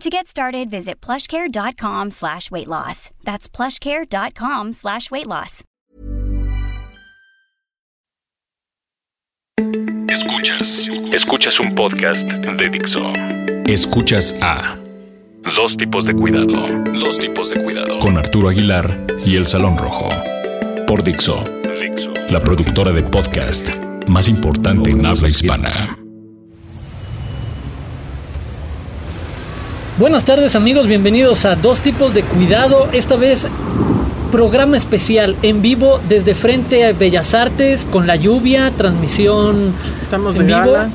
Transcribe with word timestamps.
To 0.00 0.10
get 0.10 0.26
started, 0.26 0.70
visit 0.70 1.00
plushcare.com 1.00 2.10
slash 2.10 2.50
weight 2.50 2.68
loss. 2.68 3.10
That's 3.24 3.48
plushcare.com 3.48 4.72
slash 4.72 5.10
weight 5.10 5.26
loss. 5.26 5.62
Escuchas. 10.08 10.88
Escuchas 11.12 11.58
un 11.60 11.74
podcast 11.74 12.22
de 12.28 12.68
Dixo. 12.68 13.00
Escuchas 13.66 14.36
a 14.42 14.76
Dos 15.56 15.76
tipos 15.76 16.04
de 16.04 16.14
cuidado. 16.14 16.66
Dos 16.92 17.18
tipos 17.18 17.50
de 17.50 17.62
cuidado. 17.62 17.98
Con 17.98 18.18
Arturo 18.18 18.48
Aguilar 18.48 19.06
y 19.24 19.36
El 19.36 19.46
Salón 19.46 19.76
Rojo. 19.76 20.08
Por 20.86 21.02
Dixo. 21.02 21.42
La 22.30 22.40
productora 22.40 22.92
de 22.92 23.02
podcast 23.02 23.68
más 24.06 24.28
importante 24.28 24.90
en 24.90 25.06
habla 25.06 25.28
hispana. 25.28 26.03
Buenas 29.96 30.24
tardes 30.24 30.56
amigos, 30.56 30.88
bienvenidos 30.88 31.44
a 31.44 31.54
Dos 31.54 31.78
tipos 31.78 32.14
de 32.14 32.24
cuidado. 32.24 32.88
Esta 32.92 33.14
vez 33.14 33.46
programa 34.32 34.76
especial 34.76 35.36
en 35.42 35.62
vivo 35.62 36.00
desde 36.08 36.34
frente 36.34 36.84
a 36.84 36.92
Bellas 36.92 37.32
Artes 37.32 37.84
con 37.84 38.08
la 38.08 38.16
lluvia, 38.16 38.72
transmisión 38.76 39.72
Estamos 40.00 40.34
en 40.34 40.40
de 40.40 40.46
vivo. 40.48 40.58
gala. 40.58 40.90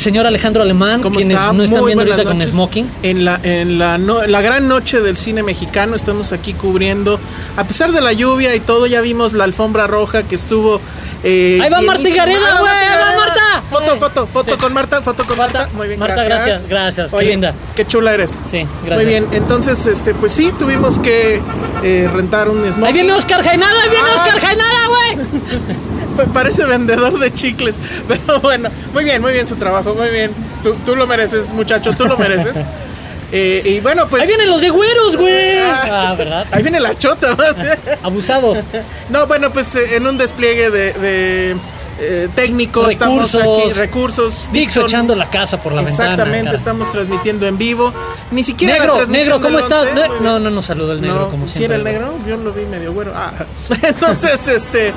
Señor 0.00 0.26
Alejandro 0.26 0.62
Alemán, 0.62 1.00
¿Cómo 1.02 1.16
quienes 1.16 1.36
está? 1.36 1.52
no 1.52 1.62
están 1.62 1.80
Muy 1.80 1.94
viendo 1.94 2.12
ahorita 2.12 2.28
con 2.28 2.42
smoking. 2.46 2.90
En 3.02 3.24
la, 3.24 3.38
en 3.42 3.78
la, 3.78 3.98
no- 3.98 4.22
la 4.26 4.40
gran 4.40 4.66
noche 4.68 5.00
del 5.00 5.16
cine 5.16 5.42
mexicano 5.42 5.96
estamos 5.96 6.32
aquí 6.32 6.54
cubriendo, 6.54 7.18
a 7.56 7.64
pesar 7.64 7.92
de 7.92 8.00
la 8.00 8.12
lluvia 8.12 8.54
y 8.54 8.60
todo, 8.60 8.86
ya 8.86 9.00
vimos 9.00 9.32
la 9.32 9.44
alfombra 9.44 9.86
roja 9.86 10.22
que 10.24 10.34
estuvo... 10.34 10.80
eh, 11.22 11.58
Ahí 11.62 11.70
va 11.70 11.80
Marta 11.82 12.02
llenísima. 12.02 12.24
Gareda, 12.26 12.46
¡Ahí 12.46 12.52
va 12.54 12.60
güey! 12.60 12.72
¡Ahí 12.72 12.98
va! 13.14 13.18
Marta! 13.18 13.62
Foto, 13.70 13.96
foto, 13.98 14.26
foto 14.26 14.58
con 14.58 14.72
Marta, 14.72 15.00
foto 15.02 15.24
con 15.24 15.38
Marta, 15.38 15.58
Marta. 15.60 15.76
Muy 15.76 15.86
bien, 15.88 16.00
Marta, 16.00 16.24
gracias. 16.24 16.66
gracias, 16.66 16.68
gracias, 16.68 17.10
qué 17.20 17.26
linda. 17.26 17.54
Qué 17.76 17.86
chula 17.86 18.14
eres. 18.14 18.40
Sí, 18.50 18.66
gracias. 18.84 18.94
Muy 18.96 19.04
bien, 19.04 19.26
entonces, 19.32 19.86
este, 19.86 20.14
pues 20.14 20.32
sí, 20.32 20.52
tuvimos 20.58 20.98
que 20.98 21.40
eh, 21.84 22.08
rentar 22.12 22.48
un 22.48 22.60
smoking. 22.64 22.84
Ahí 22.84 22.92
viene 22.92 23.12
Oscar 23.12 23.42
Jainada, 23.44 23.80
ahí 23.82 23.88
viene 23.90 24.08
Ah. 24.12 24.22
Oscar 24.24 24.40
Jainada, 24.40 24.86
güey. 24.88 25.26
Pa- 26.16 26.24
Parece 26.32 26.64
vendedor 26.64 27.18
de 27.18 27.32
chicles. 27.32 27.74
Pero 28.08 28.40
bueno, 28.40 28.68
muy 28.92 29.04
bien, 29.04 29.20
muy 29.22 29.32
bien 29.32 29.46
su 29.46 29.56
trabajo, 29.56 29.94
muy 29.94 30.08
bien. 30.08 30.30
Tú, 30.62 30.74
tú 30.84 30.94
lo 30.96 31.06
mereces, 31.06 31.52
muchacho, 31.52 31.92
tú 31.96 32.06
lo 32.06 32.16
mereces. 32.16 32.54
Eh, 33.32 33.62
y 33.76 33.78
bueno, 33.80 34.08
pues. 34.08 34.22
Ahí 34.22 34.26
vienen 34.28 34.50
los 34.50 34.60
de 34.60 34.70
güeros, 34.70 35.16
güey. 35.16 35.58
Ah. 35.60 36.08
Ah, 36.10 36.14
¿verdad? 36.18 36.46
Ahí 36.50 36.62
viene 36.64 36.80
la 36.80 36.98
chota 36.98 37.36
más. 37.36 37.54
Abusados. 38.02 38.58
No, 39.08 39.28
bueno, 39.28 39.52
pues 39.52 39.72
eh, 39.76 39.94
en 39.94 40.04
un 40.08 40.18
despliegue 40.18 40.68
de, 40.68 40.92
de, 40.94 41.56
eh, 42.00 42.28
técnico, 42.34 42.88
estamos 42.88 43.32
Recursos. 43.32 43.58
aquí, 43.68 43.72
recursos. 43.78 44.50
Dixo 44.52 44.80
echando 44.80 45.14
la 45.14 45.30
casa 45.30 45.62
por 45.62 45.72
la 45.74 45.82
ventana. 45.82 46.10
Exactamente, 46.14 46.56
estamos 46.56 46.90
transmitiendo 46.90 47.46
en 47.46 47.56
vivo. 47.56 47.92
Ni 48.32 48.42
siquiera 48.42 48.74
la 48.74 48.80
Negro, 48.80 48.96
transmisión 48.96 49.28
negro, 49.28 49.40
¿cómo 49.46 49.58
estás? 49.60 49.82
11, 49.82 49.94
Ne- 49.94 50.00
muy 50.08 50.10
bien. 50.18 50.24
No, 50.24 50.38
no 50.40 50.50
nos 50.50 50.64
saludó 50.64 50.90
el 50.92 51.00
negro 51.00 51.20
No, 51.20 51.28
como 51.28 51.46
¿sí 51.46 51.58
siempre. 51.58 51.66
era 51.66 51.88
el 51.88 51.96
negro? 51.96 52.14
Yo 52.26 52.36
lo 52.36 52.52
vi 52.52 52.64
medio 52.66 52.92
güero. 52.92 53.12
Ah. 53.14 53.30
Entonces, 53.82 54.48
este, 54.48 54.92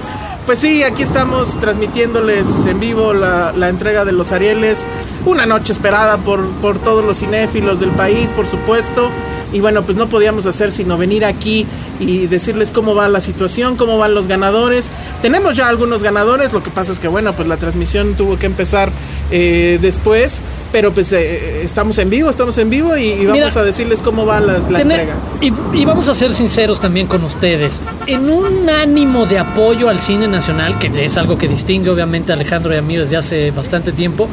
pues 0.46 0.60
sí, 0.60 0.84
aquí 0.84 1.04
estamos 1.04 1.60
transmitiéndoles 1.60 2.48
en 2.66 2.80
vivo 2.80 3.14
la, 3.14 3.70
entrega 3.70 4.06
de 4.06 4.12
los 4.12 4.32
Arieles. 4.32 4.86
Una 5.26 5.46
noche 5.46 5.72
esperada 5.74 6.18
por, 6.18 6.46
por 6.62 6.80
todos 6.80 7.04
los 7.04 7.20
cinéfilos 7.20 7.80
del 7.80 7.92
país, 7.92 8.32
por 8.32 8.46
supuesto. 8.46 9.10
Y 9.54 9.60
bueno, 9.60 9.84
pues 9.84 9.96
no 9.98 10.10
podíamos 10.10 10.46
hacer 10.48 10.72
sino 10.72 10.98
venir 10.98 11.24
aquí 11.24 11.66
y 12.00 12.26
decirles 12.28 12.72
cómo 12.72 12.96
va 12.96 13.08
la 13.08 13.22
situación, 13.22 13.76
cómo 13.78 13.98
van 14.00 14.14
los 14.16 14.28
ganadores. 14.28 14.90
Tenemos 15.22 15.56
ya 15.56 15.70
algunos 15.70 16.02
ganadores, 16.04 16.52
lo 16.54 16.64
que 16.64 16.72
pasa 16.72 16.92
es 16.92 17.00
que 17.00 17.08
bueno, 17.08 17.34
pues 17.34 17.48
la 17.48 17.58
transmisión 17.58 18.16
tuvo 18.16 18.38
que 18.40 18.48
empezar 18.48 18.92
eh, 19.32 19.78
después, 19.82 20.42
pero 20.72 20.92
pues 20.92 21.12
eh, 21.14 21.62
estamos 21.64 21.98
en 22.00 22.10
vivo, 22.10 22.30
estamos 22.32 22.58
en 22.58 22.70
vivo 22.72 22.98
y, 22.98 23.04
y 23.10 23.26
vamos 23.28 23.34
Mira, 23.46 23.62
a 23.62 23.64
decirles 23.64 24.02
cómo 24.02 24.26
va 24.26 24.40
la, 24.40 24.54
la 24.58 24.80
Tener- 24.80 25.00
entrega. 25.02 25.16
y, 25.40 25.54
y 25.82 25.86
vamos 25.86 26.10
a 26.10 26.16
ser 26.16 26.34
sinceros 26.34 26.80
también 26.80 27.06
con 27.08 27.24
ustedes. 27.24 27.80
En 28.08 28.30
un 28.30 28.68
ánimo 28.70 29.26
de 29.28 29.38
apoyo 29.40 29.88
al 29.88 30.00
cine 30.00 30.28
nacional, 30.28 30.80
que 30.80 31.06
es 31.06 31.16
algo 31.18 31.38
que 31.38 31.48
distingue 31.48 31.92
obviamente 31.92 32.32
a 32.32 32.36
Alejandro 32.36 32.74
y 32.74 32.78
a 32.78 32.82
mí 32.82 32.96
desde 32.98 33.18
hace 33.18 33.52
bastante 33.52 33.92
tiempo, 33.92 34.28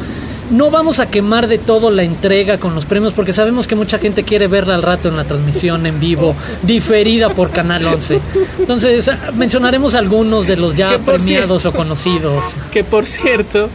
no 0.51 0.71
vamos 0.71 0.99
a 1.01 1.07
quemar 1.11 1.47
de 1.47 1.59
todo 1.59 1.91
la 1.91 2.03
entrega 2.03 2.59
con 2.59 2.75
los 2.75 2.85
premios 2.85 3.13
porque 3.13 3.33
sabemos 3.33 3.67
que 3.67 3.75
mucha 3.77 3.99
gente 3.99 4.25
quiere 4.25 4.47
verla 4.49 4.75
al 4.75 4.83
rato 4.83 5.09
en 5.09 5.17
la 5.17 5.25
transmisión 5.25 5.87
en 5.87 6.01
vivo, 6.01 6.35
diferida 6.63 7.29
por 7.31 7.51
Canal 7.51 7.87
11. 7.87 8.21
Entonces, 8.59 9.11
mencionaremos 9.35 9.95
algunos 9.95 10.47
de 10.47 10.57
los 10.57 10.75
ya 10.75 10.99
premiados 10.99 11.63
cierto- 11.63 11.69
o 11.69 11.73
conocidos. 11.81 12.45
Que 12.73 12.85
por 12.85 13.07
cierto, 13.07 13.69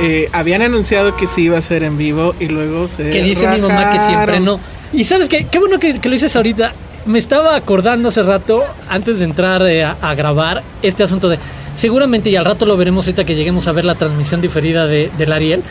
eh, 0.00 0.28
habían 0.32 0.62
anunciado 0.62 1.16
que 1.16 1.26
sí 1.26 1.42
iba 1.42 1.58
a 1.58 1.62
ser 1.62 1.82
en 1.82 1.98
vivo 1.98 2.34
y 2.40 2.46
luego 2.46 2.88
se. 2.88 3.10
que 3.10 3.22
dice 3.22 3.46
mi 3.48 3.60
mamá 3.60 3.90
que 3.90 4.00
siempre 4.00 4.40
no. 4.40 4.58
Y 4.92 5.04
sabes 5.04 5.28
qué, 5.28 5.46
qué 5.50 5.58
bueno 5.58 5.78
que, 5.78 6.00
que 6.00 6.08
lo 6.08 6.14
dices 6.14 6.34
ahorita. 6.36 6.72
Me 7.04 7.18
estaba 7.18 7.56
acordando 7.56 8.10
hace 8.10 8.22
rato, 8.22 8.62
antes 8.88 9.18
de 9.18 9.24
entrar 9.24 9.60
eh, 9.66 9.82
a, 9.84 9.96
a 10.00 10.14
grabar, 10.14 10.62
este 10.82 11.02
asunto 11.02 11.28
de. 11.28 11.38
Seguramente, 11.74 12.28
y 12.30 12.36
al 12.36 12.44
rato 12.44 12.64
lo 12.66 12.76
veremos 12.76 13.06
ahorita 13.06 13.24
que 13.24 13.34
lleguemos 13.34 13.66
a 13.66 13.72
ver 13.72 13.84
la 13.86 13.94
transmisión 13.94 14.40
diferida 14.40 14.86
de, 14.86 15.10
del 15.18 15.32
Ariel. 15.32 15.62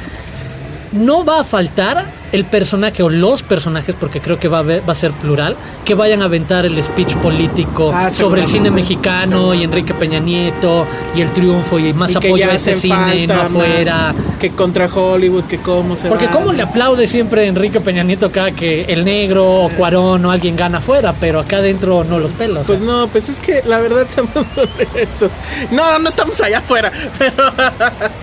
No 0.92 1.24
va 1.24 1.40
a 1.40 1.44
faltar 1.46 2.06
el 2.34 2.44
personaje 2.46 3.02
o 3.04 3.10
los 3.10 3.44
personajes, 3.44 3.96
porque 3.98 4.20
creo 4.22 4.40
que 4.40 4.48
va 4.48 4.58
a, 4.58 4.62
haber- 4.62 4.88
va 4.88 4.94
a 4.94 4.96
ser 4.96 5.12
plural, 5.12 5.56
que 5.86 5.96
vayan 5.96 6.22
a 6.22 6.26
aventar 6.26 6.66
el 6.66 6.82
speech 6.84 7.16
político 7.16 7.92
Ah, 7.94 8.10
sobre 8.10 8.42
el 8.42 8.48
cine 8.48 8.72
mexicano 8.72 9.54
y 9.54 9.64
Enrique 9.64 9.94
Peña 9.94 10.20
Nieto 10.20 10.86
y 11.16 11.22
el 11.22 11.30
triunfo 11.32 11.78
y 11.80 11.94
más 11.94 12.12
Y 12.14 12.18
apoyo 12.18 12.50
a 12.50 12.56
este 12.56 12.76
cine, 12.76 13.28
no 13.28 13.34
afuera. 13.42 14.14
Que 14.40 14.52
contra 14.52 14.86
Hollywood, 14.88 15.44
que 15.46 15.58
cómo 15.60 15.96
se 15.96 16.08
Porque 16.10 16.26
va. 16.28 16.32
cómo 16.32 16.52
le 16.54 16.62
aplaude 16.64 17.06
siempre 17.08 17.48
Enrique 17.48 17.80
Peña 17.82 18.04
Nieto 18.04 18.28
acá 18.28 18.52
que 18.52 18.84
el 18.86 19.04
negro 19.06 19.50
o 19.66 19.70
Cuarón 19.70 20.26
o 20.26 20.32
alguien 20.32 20.56
gana 20.56 20.78
afuera, 20.80 21.14
pero 21.20 21.40
acá 21.40 21.58
adentro 21.58 22.04
no 22.04 22.18
los 22.20 22.32
pelos. 22.34 22.66
Pues 22.68 22.82
no, 22.82 23.08
pues 23.08 23.30
es 23.30 23.40
que 23.40 23.62
la 23.66 23.80
verdad 23.80 24.08
seamos 24.14 24.32
honestos. 24.36 25.32
No, 25.72 26.00
no 26.00 26.10
estamos 26.10 26.40
allá 26.42 26.60
afuera. 26.60 26.92
Pero, 27.18 27.34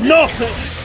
¡No! 0.01 0.17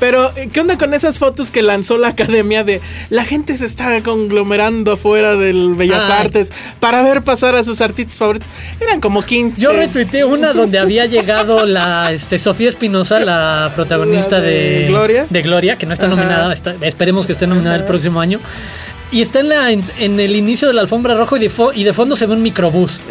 pero, 0.00 0.32
¿qué 0.52 0.60
onda 0.60 0.76
con 0.78 0.94
esas 0.94 1.18
fotos 1.18 1.50
que 1.50 1.62
lanzó 1.62 1.98
la 1.98 2.08
academia 2.08 2.64
de 2.64 2.80
la 3.10 3.24
gente 3.24 3.56
se 3.56 3.66
está 3.66 4.02
conglomerando 4.02 4.92
afuera 4.92 5.36
del 5.36 5.74
Bellas 5.74 6.04
Ay. 6.08 6.24
Artes 6.24 6.52
para 6.80 7.02
ver 7.02 7.22
pasar 7.22 7.54
a 7.54 7.62
sus 7.62 7.80
artistas 7.80 8.18
favoritos? 8.18 8.48
Eran 8.80 9.00
como 9.00 9.22
15. 9.22 9.60
Yo 9.60 9.72
retuiteé 9.72 10.24
una 10.24 10.52
donde 10.52 10.78
había 10.78 11.06
llegado 11.06 11.66
la 11.66 12.10
este, 12.12 12.38
Sofía 12.38 12.68
Espinosa, 12.70 13.20
la 13.20 13.70
protagonista 13.74 14.38
¿La 14.38 14.44
de 14.44 14.50
de, 14.80 14.86
Gloria? 14.88 15.26
de 15.28 15.42
Gloria, 15.42 15.76
que 15.76 15.86
no 15.86 15.92
está 15.92 16.06
Ajá. 16.06 16.16
nominada, 16.16 16.52
está- 16.52 16.74
esperemos 16.80 17.26
que 17.26 17.32
esté 17.32 17.46
nominada 17.46 17.76
el 17.76 17.84
próximo 17.84 18.20
año. 18.20 18.40
Y 19.12 19.22
está 19.22 19.40
en, 19.40 19.48
la, 19.48 19.72
en, 19.72 19.84
en 19.98 20.20
el 20.20 20.36
inicio 20.36 20.68
de 20.68 20.74
la 20.74 20.82
alfombra 20.82 21.14
roja 21.16 21.36
y 21.36 21.40
de, 21.40 21.50
fo- 21.50 21.72
y 21.74 21.82
de 21.84 21.92
fondo 21.92 22.14
se 22.16 22.26
ve 22.26 22.34
un 22.34 22.42
microbús. 22.42 23.00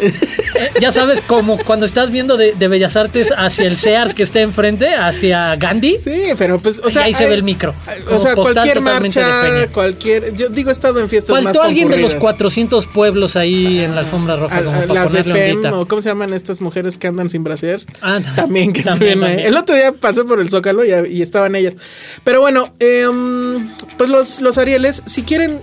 Eh, 0.60 0.68
ya 0.78 0.92
sabes, 0.92 1.22
como 1.22 1.56
cuando 1.56 1.86
estás 1.86 2.10
viendo 2.10 2.36
de, 2.36 2.52
de 2.52 2.68
Bellas 2.68 2.94
Artes 2.94 3.32
hacia 3.34 3.66
el 3.66 3.78
Sears 3.78 4.12
que 4.14 4.22
está 4.22 4.40
enfrente, 4.40 4.94
hacia 4.94 5.56
Gandhi. 5.56 5.96
Sí, 6.04 6.20
pero 6.36 6.58
pues, 6.58 6.82
o 6.84 6.88
Y 6.88 6.90
sea. 6.90 7.04
ahí 7.04 7.14
se 7.14 7.26
ve 7.26 7.32
el 7.34 7.42
micro, 7.42 7.74
O 8.10 8.18
sea, 8.18 8.34
cualquier 8.34 8.82
marcha, 8.82 9.68
cualquier. 9.72 10.34
Yo 10.34 10.50
digo, 10.50 10.68
he 10.68 10.72
estado 10.72 11.00
en 11.00 11.08
fiestas 11.08 11.34
más 11.36 11.44
Faltó 11.44 11.62
alguien 11.62 11.88
de 11.88 11.96
los 11.96 12.12
concurridas. 12.12 12.20
400 12.36 12.86
pueblos 12.88 13.36
ahí 13.36 13.78
en 13.78 13.94
la 13.94 14.00
alfombra 14.02 14.36
roja, 14.36 14.58
A- 14.58 14.62
como 14.62 14.76
a- 14.82 14.86
para 14.86 15.04
las 15.04 15.12
de 15.12 15.22
ponerle 15.24 15.48
FEM, 15.62 15.72
o 15.72 15.86
cómo 15.86 16.02
se 16.02 16.10
llaman 16.10 16.34
estas 16.34 16.60
mujeres 16.60 16.98
que 16.98 17.06
andan 17.06 17.30
sin 17.30 17.42
brasier. 17.42 17.86
Ah, 18.02 18.20
también 18.36 18.74
que 18.74 18.82
también, 18.82 19.12
estuvieron 19.12 19.24
ahí. 19.24 19.28
también. 19.36 19.48
El 19.54 19.56
otro 19.56 19.74
día 19.74 19.92
pasé 19.92 20.24
por 20.24 20.40
el 20.40 20.50
Zócalo 20.50 20.84
y, 20.84 20.90
y 21.10 21.22
estaban 21.22 21.54
ellas. 21.56 21.74
Pero 22.22 22.42
bueno, 22.42 22.74
em, 22.80 23.66
pues 23.96 24.10
los, 24.10 24.40
los 24.42 24.58
Arieles, 24.58 25.02
si 25.06 25.22
quieren 25.22 25.58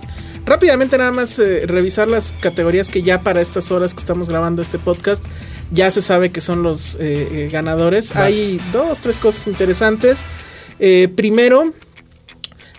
Rápidamente 0.48 0.96
nada 0.96 1.12
más 1.12 1.38
eh, 1.38 1.66
revisar 1.66 2.08
las 2.08 2.32
categorías 2.40 2.88
que 2.88 3.02
ya 3.02 3.20
para 3.20 3.42
estas 3.42 3.70
horas 3.70 3.92
que 3.92 4.00
estamos 4.00 4.30
grabando 4.30 4.62
este 4.62 4.78
podcast 4.78 5.22
ya 5.70 5.90
se 5.90 6.00
sabe 6.00 6.30
que 6.30 6.40
son 6.40 6.62
los 6.62 6.94
eh, 6.94 7.28
eh, 7.30 7.48
ganadores. 7.52 8.16
Hay 8.16 8.58
dos, 8.72 9.00
tres 9.00 9.18
cosas 9.18 9.46
interesantes. 9.46 10.20
primero, 11.14 11.74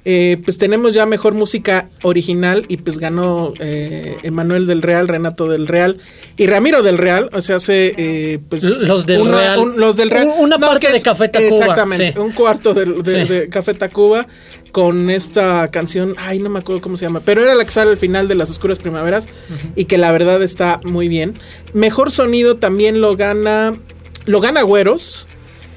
eh, 0.05 0.37
pues 0.43 0.57
tenemos 0.57 0.93
ya 0.93 1.05
mejor 1.05 1.33
música 1.33 1.89
original 2.03 2.65
y 2.69 2.77
pues 2.77 2.99
ganó 2.99 3.53
eh, 3.59 4.17
Emanuel 4.23 4.65
del 4.65 4.81
Real, 4.81 5.07
Renato 5.07 5.47
del 5.47 5.67
Real 5.67 5.97
y 6.37 6.47
Ramiro 6.47 6.83
del 6.83 6.97
Real, 6.97 7.29
o 7.33 7.41
sea, 7.41 7.57
hace 7.57 7.93
eh, 7.97 8.39
pues 8.47 8.63
los 8.63 9.05
del 9.05 9.25
Real, 9.25 9.73
los 9.75 9.97
del 9.97 10.09
Real, 10.09 10.31
una 10.39 10.57
parte 10.57 10.91
de 10.91 11.01
Café 11.01 11.27
Tacuba, 11.27 11.59
exactamente, 11.59 12.19
un 12.19 12.31
cuarto 12.31 12.73
de, 12.73 13.49
Café 13.49 13.73
Tacuba 13.73 14.25
con 14.71 15.09
esta 15.09 15.69
canción, 15.69 16.15
ay 16.17 16.39
no 16.39 16.49
me 16.49 16.59
acuerdo 16.59 16.81
cómo 16.81 16.97
se 16.97 17.05
llama, 17.05 17.21
pero 17.23 17.41
era 17.41 17.55
la 17.55 17.65
que 17.65 17.71
sale 17.71 17.91
al 17.91 17.97
final 17.97 18.27
de 18.27 18.35
las 18.35 18.49
oscuras 18.49 18.79
primaveras 18.79 19.27
y 19.75 19.85
que 19.85 19.97
la 19.97 20.11
verdad 20.11 20.41
está 20.43 20.79
muy 20.83 21.07
bien. 21.07 21.35
Mejor 21.73 22.11
sonido 22.11 22.57
también 22.57 23.01
lo 23.01 23.15
gana, 23.15 23.77
lo 24.25 24.41
gana 24.41 24.61
Güeros 24.61 25.27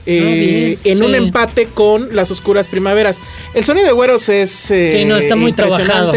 eh, 0.06 0.78
en 0.84 1.02
un 1.02 1.14
empate 1.14 1.66
con 1.66 2.14
las 2.14 2.30
oscuras 2.30 2.68
primaveras. 2.68 3.20
El 3.54 3.64
sonido 3.64 3.86
de 3.86 3.92
Güeros 3.92 4.28
es 4.28 4.70
eh, 4.70 5.04
no, 5.06 5.16
está 5.16 5.36
muy 5.36 5.52
trabajado. 5.52 6.12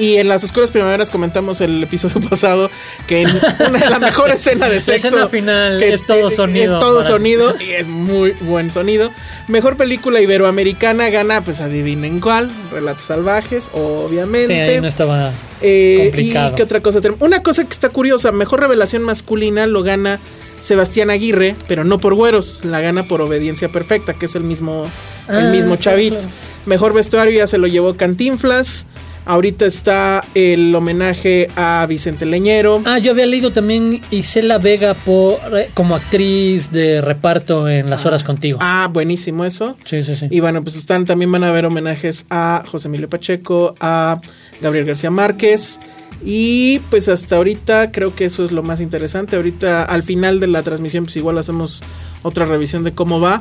Y 0.00 0.16
en 0.16 0.28
las 0.28 0.42
oscuras 0.42 0.70
primaveras 0.70 1.10
comentamos 1.10 1.60
el 1.60 1.82
episodio 1.82 2.20
pasado 2.30 2.70
que 3.06 3.26
una 3.68 3.78
de 3.78 3.90
las 3.90 4.00
mejores 4.00 4.40
escenas 4.46 4.70
de 4.70 4.80
sexo. 4.80 5.08
La 5.08 5.08
escena 5.08 5.28
final 5.28 5.82
es 5.82 6.06
todo 6.06 6.30
sonido. 6.30 6.74
Es 6.74 6.80
todo 6.80 7.04
sonido 7.04 7.54
y 7.60 7.72
es 7.72 7.86
muy 7.86 8.30
buen 8.40 8.70
sonido. 8.70 9.12
Mejor 9.46 9.76
película 9.76 10.22
iberoamericana 10.22 11.10
gana, 11.10 11.44
pues 11.44 11.60
adivinen 11.60 12.18
cuál. 12.20 12.50
Relatos 12.72 13.04
salvajes, 13.04 13.68
obviamente. 13.74 14.46
Sí, 14.46 14.58
ahí 14.58 14.80
no 14.80 14.88
estaba 14.88 15.32
eh, 15.60 15.98
complicado. 16.04 16.52
¿Y 16.52 16.54
qué 16.54 16.62
otra 16.62 16.80
cosa? 16.80 17.00
Una 17.18 17.42
cosa 17.42 17.64
que 17.64 17.72
está 17.74 17.90
curiosa, 17.90 18.32
mejor 18.32 18.60
revelación 18.60 19.02
masculina 19.02 19.66
lo 19.66 19.82
gana 19.82 20.18
Sebastián 20.60 21.10
Aguirre, 21.10 21.56
pero 21.68 21.84
no 21.84 21.98
por 21.98 22.14
güeros, 22.14 22.64
la 22.64 22.80
gana 22.80 23.04
por 23.04 23.20
obediencia 23.20 23.68
perfecta, 23.68 24.14
que 24.14 24.24
es 24.24 24.34
el 24.34 24.44
mismo, 24.44 24.86
el 25.28 25.48
ah, 25.48 25.50
mismo 25.50 25.76
chavito. 25.76 26.24
Mejor 26.64 26.94
vestuario 26.94 27.36
ya 27.36 27.46
se 27.46 27.58
lo 27.58 27.66
llevó 27.66 27.96
Cantinflas. 27.96 28.86
Ahorita 29.26 29.66
está 29.66 30.24
el 30.34 30.74
homenaje 30.74 31.48
a 31.54 31.86
Vicente 31.88 32.26
Leñero. 32.26 32.82
Ah, 32.84 32.98
yo 32.98 33.12
había 33.12 33.26
leído 33.26 33.52
también 33.52 34.00
Isela 34.10 34.58
Vega 34.58 34.94
por, 34.94 35.38
eh, 35.56 35.68
como 35.74 35.94
actriz 35.94 36.72
de 36.72 37.00
reparto 37.00 37.68
en 37.68 37.90
Las 37.90 38.06
Horas 38.06 38.24
Contigo. 38.24 38.58
Ah, 38.60 38.88
buenísimo 38.90 39.44
eso. 39.44 39.76
Sí, 39.84 40.02
sí, 40.02 40.16
sí. 40.16 40.26
Y 40.30 40.40
bueno, 40.40 40.62
pues 40.62 40.76
están, 40.76 41.06
también 41.06 41.30
van 41.30 41.44
a 41.44 41.50
haber 41.50 41.66
homenajes 41.66 42.26
a 42.30 42.64
José 42.66 42.88
Emilio 42.88 43.08
Pacheco, 43.08 43.74
a 43.80 44.20
Gabriel 44.60 44.86
García 44.86 45.10
Márquez. 45.10 45.78
Y 46.24 46.80
pues 46.90 47.08
hasta 47.08 47.36
ahorita 47.36 47.92
creo 47.92 48.14
que 48.14 48.26
eso 48.26 48.44
es 48.44 48.52
lo 48.52 48.62
más 48.62 48.80
interesante. 48.80 49.36
Ahorita 49.36 49.84
al 49.84 50.02
final 50.02 50.40
de 50.40 50.48
la 50.48 50.62
transmisión 50.62 51.04
pues 51.04 51.16
igual 51.16 51.38
hacemos 51.38 51.82
otra 52.22 52.46
revisión 52.46 52.84
de 52.84 52.92
cómo 52.92 53.20
va. 53.20 53.40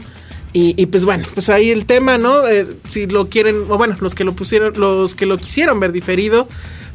Y, 0.52 0.86
pues 0.88 1.06
bueno, 1.06 1.28
pues 1.36 1.50
ahí 1.50 1.70
el 1.70 1.86
tema, 1.86 2.18
¿no? 2.18 2.48
Eh, 2.48 2.66
si 2.90 3.06
lo 3.06 3.30
quieren, 3.30 3.66
o 3.70 3.78
bueno, 3.78 3.96
los 4.00 4.16
que 4.16 4.24
lo 4.24 4.34
pusieron, 4.34 4.74
los 4.80 5.14
que 5.14 5.28
lo 5.28 5.38
quisieron 5.38 5.80
ver 5.80 5.92
diferido, 5.92 6.48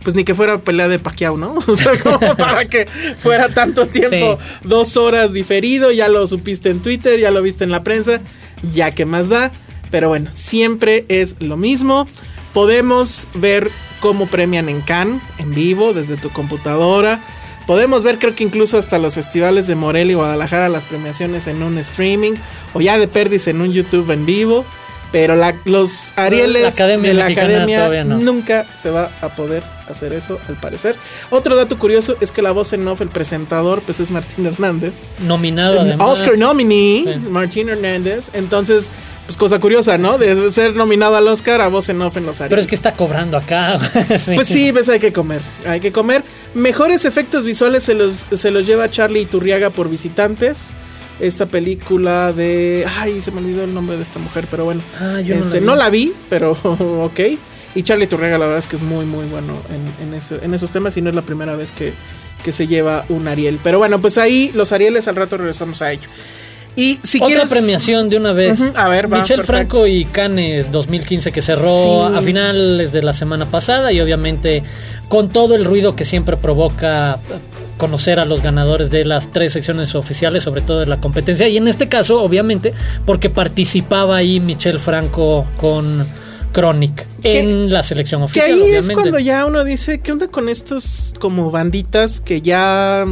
pues 0.02 0.16
ni 0.16 0.24
que 0.24 0.34
fuera 0.34 0.58
pelea 0.58 0.88
de 0.88 0.98
Pacquiao, 0.98 1.36
¿no? 1.36 1.54
O 1.66 1.76
sea, 1.76 1.96
como 1.98 2.18
para 2.36 2.64
que 2.64 2.86
fuera 3.18 3.54
tanto 3.54 3.86
tiempo, 3.86 4.38
dos 4.64 4.96
horas 4.96 5.32
diferido, 5.32 5.92
ya 5.92 6.08
lo 6.08 6.26
supiste 6.26 6.70
en 6.70 6.80
Twitter, 6.80 7.20
ya 7.20 7.30
lo 7.30 7.42
viste 7.42 7.62
en 7.62 7.70
la 7.70 7.84
prensa, 7.84 8.20
ya 8.74 8.90
que 8.90 9.04
más 9.04 9.28
da. 9.28 9.52
Pero 9.90 10.08
bueno, 10.08 10.30
siempre 10.32 11.04
es 11.08 11.36
lo 11.38 11.56
mismo. 11.56 12.08
Podemos 12.52 13.28
ver 13.34 13.70
cómo 14.00 14.26
premian 14.26 14.68
en 14.68 14.80
Cannes, 14.80 15.22
en 15.38 15.54
vivo, 15.54 15.92
desde 15.92 16.16
tu 16.16 16.30
computadora. 16.30 17.20
Podemos 17.66 18.04
ver, 18.04 18.18
creo 18.18 18.34
que 18.34 18.44
incluso 18.44 18.76
hasta 18.76 18.98
los 18.98 19.14
festivales 19.14 19.66
de 19.66 19.74
Morelia 19.74 20.12
y 20.12 20.16
Guadalajara, 20.16 20.68
las 20.68 20.84
premiaciones 20.84 21.46
en 21.46 21.62
un 21.62 21.78
streaming, 21.78 22.34
o 22.74 22.80
ya 22.82 22.98
de 22.98 23.08
Perdis 23.08 23.46
en 23.46 23.62
un 23.62 23.72
YouTube 23.72 24.10
en 24.10 24.26
vivo. 24.26 24.66
Pero 25.14 25.36
los 25.64 26.12
Arieles 26.16 26.74
de 26.74 27.14
la 27.14 27.26
academia 27.26 28.02
nunca 28.02 28.66
se 28.74 28.90
va 28.90 29.12
a 29.20 29.28
poder 29.36 29.62
hacer 29.88 30.12
eso, 30.12 30.40
al 30.48 30.56
parecer. 30.56 30.96
Otro 31.30 31.54
dato 31.54 31.78
curioso 31.78 32.16
es 32.20 32.32
que 32.32 32.42
la 32.42 32.50
voz 32.50 32.72
en 32.72 32.88
off, 32.88 33.00
el 33.00 33.10
presentador, 33.10 33.80
pues 33.82 34.00
es 34.00 34.10
Martín 34.10 34.44
Hernández. 34.44 35.12
Nominado 35.20 35.82
además. 35.82 36.08
Oscar 36.10 36.36
nominee, 36.36 37.16
Martín 37.30 37.68
Hernández. 37.68 38.30
Entonces, 38.32 38.90
pues 39.26 39.36
cosa 39.36 39.60
curiosa, 39.60 39.98
¿no? 39.98 40.18
De 40.18 40.50
ser 40.50 40.74
nominado 40.74 41.14
al 41.14 41.28
Oscar 41.28 41.60
a 41.60 41.68
voz 41.68 41.88
en 41.90 42.02
off 42.02 42.16
en 42.16 42.26
los 42.26 42.40
Arieles. 42.40 42.50
Pero 42.50 42.62
es 42.62 42.66
que 42.66 42.74
está 42.74 42.96
cobrando 42.96 43.36
acá. 43.36 43.78
Pues 44.34 44.48
sí, 44.48 44.72
pues 44.72 44.88
hay 44.88 44.98
que 44.98 45.12
comer, 45.12 45.42
hay 45.64 45.78
que 45.78 45.92
comer. 45.92 46.24
Mejores 46.54 47.04
efectos 47.04 47.44
visuales 47.44 47.84
se 47.84 47.94
los, 47.94 48.26
se 48.34 48.50
los 48.50 48.66
lleva 48.66 48.90
Charlie 48.90 49.20
Iturriaga 49.20 49.70
por 49.70 49.88
visitantes 49.88 50.72
esta 51.20 51.46
película 51.46 52.32
de. 52.32 52.86
Ay, 52.98 53.20
se 53.20 53.30
me 53.30 53.40
olvidó 53.40 53.64
el 53.64 53.74
nombre 53.74 53.96
de 53.96 54.02
esta 54.02 54.18
mujer, 54.18 54.46
pero 54.50 54.64
bueno. 54.64 54.82
Ah, 55.00 55.20
yo 55.20 55.34
este, 55.34 55.60
no, 55.60 55.76
la 55.76 55.90
vi, 55.90 56.12
pero 56.28 56.52
ok. 56.62 57.20
Y 57.74 57.82
Charlie 57.82 58.06
Turrega, 58.06 58.38
la 58.38 58.46
verdad 58.46 58.60
es 58.60 58.68
que 58.68 58.76
es 58.76 58.82
muy, 58.82 59.04
muy 59.04 59.26
bueno 59.26 59.54
en, 60.00 60.14
esos 60.54 60.70
temas 60.70 60.96
y 60.96 61.02
no 61.02 61.08
es 61.08 61.16
la 61.16 61.22
primera 61.22 61.56
vez 61.56 61.72
que, 61.72 61.92
se 62.52 62.66
lleva 62.68 63.04
un 63.08 63.26
Ariel. 63.26 63.58
Pero 63.62 63.78
bueno, 63.78 64.00
pues 64.00 64.18
ahí 64.18 64.52
los 64.54 64.70
Arieles 64.70 65.08
al 65.08 65.16
rato 65.16 65.36
regresamos 65.38 65.82
a 65.82 65.90
ello. 65.90 66.08
Y 66.76 66.98
si 67.02 67.22
Otra 67.22 67.46
premiación 67.46 68.08
de 68.08 68.16
una 68.16 68.32
vez. 68.32 68.60
a 68.74 68.88
ver, 68.88 69.12
va, 69.12 69.18
Michelle 69.20 69.44
Franco 69.44 69.86
y 69.86 70.04
Cannes 70.06 70.72
2015 70.72 71.30
que 71.30 71.40
cerró 71.40 72.04
a 72.04 72.20
finales 72.20 72.92
de 72.92 73.02
la 73.02 73.12
semana 73.12 73.46
pasada 73.46 73.92
y 73.92 74.00
obviamente 74.00 74.62
con 75.08 75.28
todo 75.28 75.54
el 75.54 75.64
ruido 75.64 75.94
que 75.94 76.04
siempre 76.04 76.36
provoca 76.36 77.20
conocer 77.76 78.18
a 78.18 78.24
los 78.24 78.42
ganadores 78.42 78.90
de 78.90 79.04
las 79.04 79.30
tres 79.32 79.52
secciones 79.52 79.94
oficiales, 79.94 80.42
sobre 80.42 80.62
todo 80.62 80.80
de 80.80 80.86
la 80.86 81.00
competencia. 81.00 81.48
Y 81.48 81.56
en 81.56 81.68
este 81.68 81.88
caso, 81.88 82.22
obviamente, 82.22 82.72
porque 83.04 83.30
participaba 83.30 84.16
ahí 84.16 84.40
Michelle 84.40 84.78
Franco 84.78 85.46
con 85.56 86.06
Chronic 86.52 87.06
en 87.22 87.72
la 87.72 87.82
selección 87.82 88.22
oficial. 88.22 88.46
Que 88.46 88.52
ahí 88.52 88.70
es 88.70 88.90
cuando 88.90 89.18
ya 89.18 89.44
uno 89.46 89.64
dice, 89.64 90.00
¿qué 90.00 90.12
onda 90.12 90.28
con 90.28 90.48
estos 90.48 91.14
como 91.18 91.50
banditas 91.50 92.20
que 92.20 92.40
ya... 92.40 93.06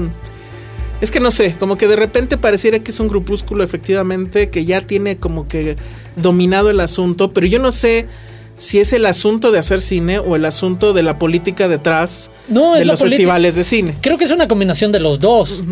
Es 1.03 1.11
que 1.11 1.19
no 1.19 1.33
sé, 1.33 1.57
como 1.59 1.77
que 1.77 1.89
de 1.89 1.97
repente 1.97 2.39
pareciera 2.39 2.79
que 2.79 2.93
es 2.93 3.01
un 3.01 3.09
grupúsculo 3.09 3.65
efectivamente 3.65 4.51
que 4.51 4.65
ya 4.65 4.83
tiene 4.83 5.17
como 5.17 5.49
que 5.49 5.77
dominado 6.15 6.71
el 6.71 6.79
asunto, 6.79 7.33
pero 7.33 7.49
yo 7.49 7.59
no 7.59 7.73
sé 7.73 8.07
si 8.55 8.79
es 8.79 8.93
el 8.93 9.05
asunto 9.07 9.51
de 9.51 9.59
hacer 9.59 9.81
cine 9.81 10.21
o 10.21 10.37
el 10.37 10.45
asunto 10.45 10.93
de 10.93 11.03
la 11.03 11.19
política 11.19 11.67
detrás 11.67 12.31
de 12.47 12.85
los 12.85 13.01
festivales 13.01 13.57
de 13.57 13.65
cine. 13.65 13.97
Creo 14.01 14.17
que 14.17 14.23
es 14.23 14.31
una 14.31 14.47
combinación 14.47 14.93
de 14.93 15.01
los 15.01 15.19
dos. 15.19 15.65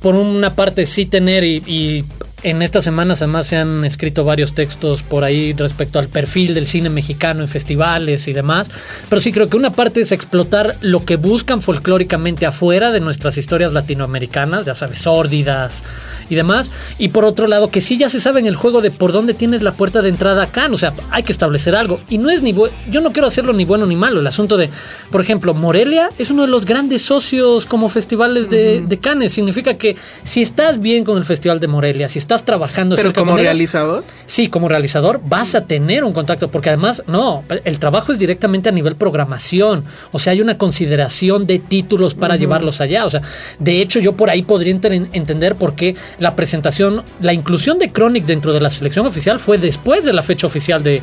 Por 0.00 0.14
una 0.14 0.54
parte 0.54 0.86
sí 0.86 1.04
tener 1.04 1.42
y, 1.42 2.04
en 2.46 2.62
estas 2.62 2.84
semanas 2.84 3.22
además 3.22 3.48
se 3.48 3.56
han 3.56 3.84
escrito 3.84 4.24
varios 4.24 4.54
textos 4.54 5.02
por 5.02 5.24
ahí 5.24 5.52
respecto 5.52 5.98
al 5.98 6.06
perfil 6.06 6.54
del 6.54 6.68
cine 6.68 6.90
mexicano 6.90 7.40
en 7.40 7.48
festivales 7.48 8.28
y 8.28 8.32
demás, 8.32 8.70
pero 9.08 9.20
sí 9.20 9.32
creo 9.32 9.48
que 9.48 9.56
una 9.56 9.72
parte 9.72 10.00
es 10.00 10.12
explotar 10.12 10.76
lo 10.80 11.04
que 11.04 11.16
buscan 11.16 11.60
folclóricamente 11.60 12.46
afuera 12.46 12.92
de 12.92 13.00
nuestras 13.00 13.36
historias 13.36 13.72
latinoamericanas, 13.72 14.64
ya 14.64 14.76
sabes, 14.76 15.00
sórdidas, 15.00 15.82
y 16.28 16.34
demás. 16.34 16.70
Y 16.98 17.08
por 17.08 17.24
otro 17.24 17.46
lado, 17.46 17.70
que 17.70 17.80
sí 17.80 17.96
ya 17.96 18.08
se 18.08 18.20
sabe 18.20 18.40
en 18.40 18.46
el 18.46 18.56
juego 18.56 18.80
de 18.80 18.90
por 18.90 19.12
dónde 19.12 19.34
tienes 19.34 19.62
la 19.62 19.72
puerta 19.72 20.02
de 20.02 20.08
entrada 20.08 20.44
acá. 20.44 20.68
O 20.70 20.76
sea, 20.76 20.92
hay 21.10 21.22
que 21.22 21.32
establecer 21.32 21.74
algo. 21.74 22.00
Y 22.08 22.18
no 22.18 22.30
es 22.30 22.42
ni 22.42 22.54
yo 22.90 23.00
no 23.00 23.12
quiero 23.12 23.28
hacerlo 23.28 23.52
ni 23.52 23.64
bueno 23.64 23.86
ni 23.86 23.96
malo. 23.96 24.20
El 24.20 24.26
asunto 24.26 24.56
de, 24.56 24.70
por 25.10 25.20
ejemplo, 25.20 25.54
Morelia 25.54 26.10
es 26.18 26.30
uno 26.30 26.42
de 26.42 26.48
los 26.48 26.64
grandes 26.64 27.02
socios 27.02 27.66
como 27.66 27.88
festivales 27.88 28.48
de, 28.48 28.80
de 28.80 28.98
Cannes. 28.98 29.32
Significa 29.32 29.74
que 29.74 29.96
si 30.24 30.42
estás 30.42 30.80
bien 30.80 31.04
con 31.04 31.18
el 31.18 31.24
Festival 31.24 31.60
de 31.60 31.66
Morelia, 31.66 32.08
si 32.08 32.18
estás 32.18 32.35
trabajando... 32.44 32.96
Pero 32.96 33.12
como 33.12 33.36
realizador. 33.36 34.04
Sí, 34.26 34.48
como 34.48 34.68
realizador 34.68 35.20
vas 35.24 35.54
a 35.54 35.66
tener 35.66 36.04
un 36.04 36.12
contacto. 36.12 36.50
Porque 36.50 36.70
además, 36.70 37.02
no, 37.06 37.44
el 37.64 37.78
trabajo 37.78 38.12
es 38.12 38.18
directamente 38.18 38.68
a 38.68 38.72
nivel 38.72 38.96
programación. 38.96 39.84
O 40.12 40.18
sea, 40.18 40.32
hay 40.32 40.40
una 40.40 40.58
consideración 40.58 41.46
de 41.46 41.58
títulos 41.58 42.14
para 42.14 42.36
llevarlos 42.36 42.80
allá. 42.80 43.04
O 43.04 43.10
sea, 43.10 43.22
de 43.58 43.80
hecho, 43.80 44.00
yo 44.00 44.14
por 44.14 44.30
ahí 44.30 44.42
podría 44.42 44.72
entender 44.74 45.54
por 45.54 45.74
qué 45.74 45.94
la 46.18 46.34
presentación, 46.34 47.02
la 47.20 47.32
inclusión 47.32 47.78
de 47.78 47.90
Chronic 47.90 48.24
dentro 48.24 48.52
de 48.52 48.60
la 48.60 48.70
selección 48.70 49.06
oficial 49.06 49.38
fue 49.38 49.58
después 49.58 50.04
de 50.04 50.12
la 50.12 50.22
fecha 50.22 50.46
oficial 50.46 50.82
de, 50.82 51.02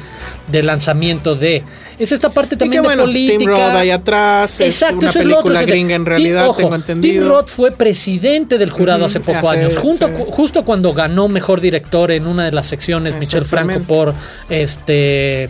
lanzamiento 0.64 1.36
de. 1.36 1.64
Es 2.00 2.12
esta 2.12 2.30
parte 2.30 2.58
también 2.58 2.84
de 2.84 2.98
política. 2.98 3.38
Tim 3.38 3.48
Roth 3.48 3.60
ahí 3.60 3.92
atrás. 3.92 4.60
Exacto, 4.60 5.08
es 5.08 5.16
una 5.16 5.24
película 5.24 5.64
gringa 5.64 5.96
en 5.96 6.06
realidad, 6.06 6.50
tengo 6.58 6.76
entendido. 6.76 7.22
Tim 7.22 7.30
Roth 7.30 7.48
fue 7.48 7.72
presidente 7.72 8.58
del 8.58 8.70
jurado 8.70 9.06
hace 9.06 9.20
poco 9.20 9.50
años, 9.50 9.78
junto, 9.78 10.10
justo 10.30 10.66
cuando 10.66 10.94
ganó 10.94 11.13
mejor 11.28 11.62
director 11.62 12.12
en 12.12 12.28
una 12.28 12.46
de 12.46 12.52
las 12.52 12.68
secciones 12.68 13.16
Michel 13.16 13.46
Franco 13.46 13.80
por 13.82 14.14
este 14.50 15.50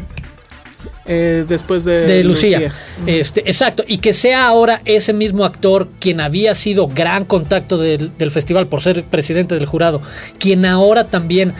eh, 1.05 1.43
después 1.45 1.83
de, 1.83 2.23
Lucía. 2.23 2.71
Este, 3.05 3.41
exacto, 3.41 3.83
y 3.85 3.97
que 3.97 4.13
sea 4.13 4.47
ahora 4.47 4.81
ese 4.85 5.11
mismo 5.11 5.43
actor 5.43 5.89
quien 5.99 6.21
había 6.21 6.55
sido 6.55 6.87
gran 6.87 7.25
contacto 7.25 7.77
del, 7.77 8.11
festival 8.31 8.67
por 8.67 8.81
ser 8.81 9.03
presidente 9.03 9.55
del 9.55 9.65
jurado, 9.65 10.01
quien 10.39 10.65
ahora 10.65 11.07
también 11.07 11.53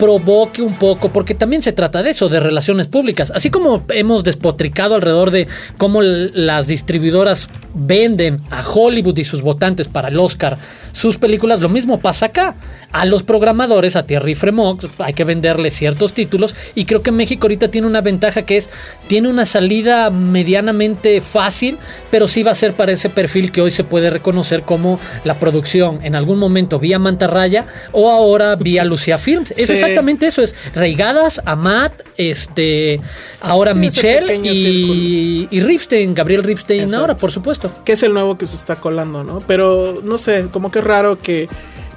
provoque 0.00 0.62
un 0.62 0.76
poco, 0.76 1.12
porque 1.12 1.34
también 1.34 1.60
se 1.60 1.72
trata 1.72 2.02
de 2.02 2.10
eso, 2.10 2.30
de 2.30 2.40
relaciones 2.40 2.88
públicas. 2.88 3.30
Así 3.34 3.50
como 3.50 3.84
hemos 3.90 4.24
despotricado 4.24 4.94
alrededor 4.94 5.30
de 5.30 5.46
cómo 5.76 6.00
las 6.00 6.66
distribuidoras 6.66 7.50
venden 7.74 8.40
a 8.50 8.66
Hollywood 8.66 9.18
y 9.18 9.24
sus 9.24 9.42
votantes 9.42 9.88
para 9.88 10.08
el 10.08 10.18
Oscar 10.18 10.58
sus 10.92 11.18
películas, 11.18 11.60
lo 11.60 11.68
mismo 11.68 12.00
pasa 12.00 12.26
acá. 12.26 12.56
A 12.92 13.04
los 13.04 13.22
programadores, 13.22 13.94
a 13.94 14.02
Thierry 14.02 14.34
Fremont, 14.34 14.84
hay 14.98 15.12
que 15.12 15.22
venderle 15.22 15.70
ciertos 15.70 16.12
títulos 16.12 16.56
y 16.74 16.86
creo 16.86 17.02
que 17.02 17.12
México 17.12 17.44
ahorita 17.44 17.68
tiene 17.68 17.86
una 17.86 18.00
ventaja 18.00 18.42
que 18.42 18.56
es, 18.56 18.68
tiene 19.06 19.28
una 19.28 19.44
salida 19.44 20.10
medianamente 20.10 21.20
fácil, 21.20 21.78
pero 22.10 22.26
sí 22.26 22.42
va 22.42 22.50
a 22.50 22.56
ser 22.56 22.72
para 22.72 22.90
ese 22.90 23.08
perfil 23.08 23.52
que 23.52 23.62
hoy 23.62 23.70
se 23.70 23.84
puede 23.84 24.10
reconocer 24.10 24.62
como 24.62 24.98
la 25.24 25.38
producción 25.38 26.00
en 26.02 26.16
algún 26.16 26.38
momento 26.38 26.80
vía 26.80 26.98
Mantarraya 26.98 27.66
o 27.92 28.10
ahora 28.10 28.56
vía 28.56 28.84
Lucia 28.84 29.18
Films. 29.18 29.52
Es 29.52 29.70
exactamente 29.90 30.26
eso, 30.26 30.42
es 30.42 30.54
Reigadas, 30.74 31.40
Amat, 31.44 31.92
este, 32.16 33.00
ahora 33.40 33.74
Michelle 33.74 34.36
y, 34.36 35.48
y, 35.50 35.60
Ripstein, 35.60 36.14
Gabriel 36.14 36.42
Ripstein 36.42 36.92
ahora, 36.94 37.16
por 37.16 37.32
supuesto. 37.32 37.72
Que 37.84 37.92
es 37.92 38.02
el 38.02 38.12
nuevo 38.12 38.38
que 38.38 38.46
se 38.46 38.56
está 38.56 38.76
colando, 38.76 39.24
¿no? 39.24 39.40
Pero 39.46 40.00
no 40.02 40.18
sé, 40.18 40.48
como 40.50 40.70
que 40.70 40.80
raro 40.80 41.18
que 41.18 41.48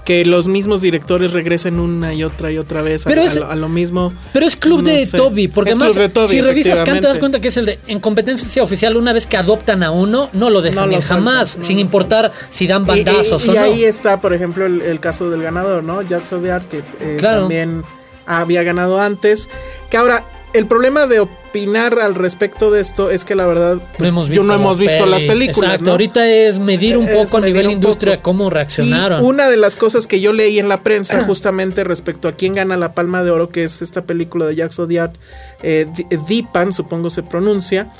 que 0.05 0.25
los 0.25 0.47
mismos 0.47 0.81
directores 0.81 1.31
regresen 1.31 1.79
una 1.79 2.13
y 2.13 2.23
otra 2.23 2.51
y 2.51 2.57
otra 2.57 2.81
vez 2.81 3.07
a, 3.07 3.55
lo, 3.55 3.69
mismo. 3.69 4.13
Pero 4.33 4.45
es 4.45 4.55
club 4.55 4.83
de 4.83 5.07
Toby, 5.07 5.47
porque 5.47 5.71
además, 5.71 5.95
si 6.27 6.41
revisas 6.41 6.81
Khan 6.81 6.99
te 6.99 7.07
das 7.07 7.19
cuenta 7.19 7.39
que 7.39 7.47
es 7.47 7.57
el 7.57 7.65
de 7.65 7.79
en 7.87 7.99
competencia 7.99 8.63
oficial, 8.63 8.97
una 8.97 9.13
vez 9.13 9.27
que 9.27 9.37
adoptan 9.37 9.83
a 9.83 9.91
uno, 9.91 10.29
no 10.33 10.49
lo 10.49 10.61
dejan 10.61 10.91
jamás, 11.01 11.57
sin 11.61 11.79
importar 11.79 12.31
si 12.49 12.67
dan 12.67 12.85
bandazos 12.85 13.45
y, 13.45 13.49
o 13.49 13.53
y 13.53 13.55
no. 13.55 13.61
ahí 13.61 13.83
está, 13.83 14.19
por 14.21 14.33
ejemplo, 14.33 14.65
el, 14.65 14.99
caso 14.99 15.29
del 15.29 15.41
ganador, 15.41 15.83
¿no? 15.83 16.01
Jackson 16.01 16.43
de 16.43 16.51
Art, 16.51 16.69
que 16.69 16.81
eh, 16.99 17.17
también 17.19 17.83
había 18.25 18.63
ganado 18.63 18.99
antes. 18.99 19.49
Que 19.89 19.97
ahora, 19.97 20.25
el 20.53 20.65
problema 20.65 21.07
de 21.07 21.25
opinar 21.53 21.99
al 21.99 22.15
respecto 22.15 22.71
de 22.71 22.81
esto 22.81 23.11
es 23.11 23.25
que 23.25 23.35
la 23.35 23.45
verdad 23.45 23.77
pues, 23.99 24.11
yo 24.29 24.43
no 24.43 24.55
hemos 24.55 24.79
visto 24.79 25.05
las 25.05 25.21
películas. 25.21 25.73
Exacto, 25.73 25.91
ahorita 25.91 26.27
es 26.27 26.57
medir 26.57 26.97
un 26.97 27.07
poco 27.07 27.37
a 27.37 27.41
nivel 27.41 27.69
industria 27.69 28.23
cómo 28.23 28.49
reaccionaron. 28.49 29.23
una 29.23 29.47
de 29.47 29.57
las 29.57 29.75
cosas 29.75 30.07
que 30.07 30.19
yo 30.19 30.33
leí 30.33 30.57
en 30.57 30.67
la 30.67 30.81
prensa 30.81 31.23
justamente 31.27 31.83
respecto 31.83 32.27
a 32.27 32.31
quién 32.31 32.55
gana 32.55 32.75
la 32.75 32.95
Palma 32.95 33.21
de 33.21 33.29
Oro, 33.29 33.49
que 33.49 33.65
es 33.65 33.83
esta 33.83 34.03
película 34.05 34.47
de 34.47 34.55
Jacques 34.55 34.79
Odiart, 34.79 35.15
eh, 35.61 35.85
Dipan, 36.27 36.73
supongo 36.73 37.11
se 37.11 37.21
pronuncia, 37.21 37.91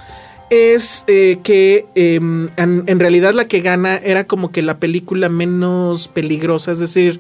es 0.50 1.03
eh, 1.05 1.38
que 1.43 1.86
em, 1.93 2.50
en 2.57 3.00
realidad 3.00 3.36
la 3.36 3.48
que 3.48 3.62
gana 3.62 3.98
era 3.98 4.24
como 4.24 4.51
que 4.51 4.63
la 4.63 4.79
película 4.79 5.29
menos 5.29 6.07
peligrosa, 6.07 6.72
es 6.72 6.79
decir, 6.79 7.19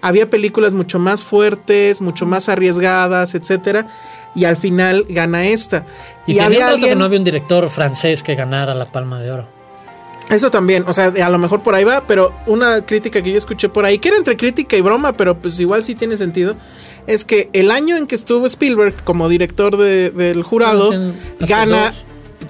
había 0.00 0.30
películas 0.30 0.74
mucho 0.74 1.00
más 1.00 1.24
fuertes, 1.24 2.00
mucho 2.00 2.24
más 2.24 2.48
arriesgadas, 2.48 3.34
etcétera 3.34 3.88
y 4.34 4.44
al 4.44 4.56
final 4.56 5.04
gana 5.08 5.46
esta. 5.46 5.84
Y, 6.26 6.38
había 6.38 6.68
alguien... 6.68 6.90
que 6.90 6.96
no 6.96 7.04
había 7.04 7.18
un 7.18 7.24
director 7.24 7.68
francés 7.68 8.22
que 8.22 8.34
ganara 8.34 8.74
la 8.74 8.86
Palma 8.86 9.20
de 9.20 9.30
Oro. 9.30 9.62
Eso 10.30 10.50
también, 10.50 10.84
o 10.86 10.92
sea, 10.92 11.06
a 11.08 11.28
lo 11.28 11.38
mejor 11.38 11.62
por 11.62 11.74
ahí 11.74 11.84
va, 11.84 12.06
pero 12.06 12.32
una 12.46 12.86
crítica 12.86 13.22
que 13.22 13.32
yo 13.32 13.38
escuché 13.38 13.68
por 13.68 13.84
ahí, 13.84 13.98
que 13.98 14.08
era 14.08 14.16
entre 14.16 14.36
crítica 14.36 14.76
y 14.76 14.80
broma, 14.80 15.12
pero 15.12 15.36
pues 15.36 15.58
igual 15.58 15.84
sí 15.84 15.94
tiene 15.94 16.16
sentido, 16.16 16.54
es 17.06 17.24
que 17.24 17.50
el 17.52 17.70
año 17.70 17.96
en 17.96 18.06
que 18.06 18.14
estuvo 18.14 18.46
Spielberg 18.46 19.02
como 19.04 19.28
director 19.28 19.76
del 19.76 20.42
jurado, 20.42 20.90
gana, 21.40 21.92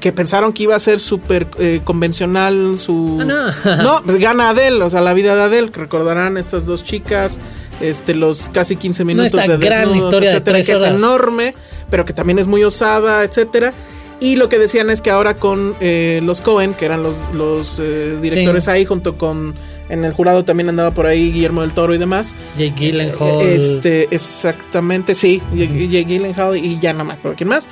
que 0.02 0.12
pensaron 0.12 0.52
que 0.52 0.64
iba 0.64 0.74
a 0.74 0.80
ser 0.80 0.98
súper 0.98 1.46
eh, 1.58 1.80
convencional 1.84 2.78
su... 2.78 3.18
Ah, 3.22 3.52
no, 3.82 4.02
pues 4.04 4.18
gana 4.18 4.50
Adele, 4.50 4.82
o 4.82 4.90
sea, 4.90 5.00
la 5.00 5.14
vida 5.14 5.34
de 5.34 5.42
Adele, 5.42 5.70
recordarán 5.72 6.36
estas 6.36 6.66
dos 6.66 6.82
chicas, 6.82 7.38
este, 7.80 8.14
los 8.14 8.48
casi 8.50 8.76
15 8.76 9.04
minutos 9.04 9.46
de 9.46 9.56
gran 9.56 9.94
historia 9.96 10.30
etcétera, 10.30 10.62
que 10.62 10.72
es 10.72 10.82
enorme 10.82 11.54
pero 11.92 12.06
que 12.06 12.14
también 12.14 12.38
es 12.38 12.46
muy 12.46 12.64
osada, 12.64 13.22
etcétera. 13.22 13.74
Y 14.18 14.36
lo 14.36 14.48
que 14.48 14.58
decían 14.58 14.88
es 14.88 15.02
que 15.02 15.10
ahora 15.10 15.36
con 15.36 15.76
eh, 15.80 16.20
los 16.22 16.40
Cohen, 16.40 16.72
que 16.72 16.86
eran 16.86 17.02
los, 17.02 17.18
los 17.34 17.78
eh, 17.78 18.16
directores 18.20 18.66
ahí, 18.66 18.86
junto 18.86 19.18
con 19.18 19.54
en 19.90 20.04
el 20.04 20.14
jurado 20.14 20.42
también 20.42 20.70
andaba 20.70 20.94
por 20.94 21.06
ahí 21.06 21.30
Guillermo 21.30 21.60
del 21.60 21.74
Toro 21.74 21.94
y 21.94 21.98
demás. 21.98 22.34
Jake 22.56 22.72
Gyllenhaal. 22.78 23.42
Este, 23.42 24.08
exactamente, 24.10 25.14
sí, 25.14 25.42
Jake 25.54 26.04
Gyllenhaal 26.06 26.56
y 26.56 26.78
ya 26.80 26.94
no 26.94 27.04
me 27.04 27.12
acuerdo 27.12 27.36
quién 27.36 27.50
más. 27.50 27.68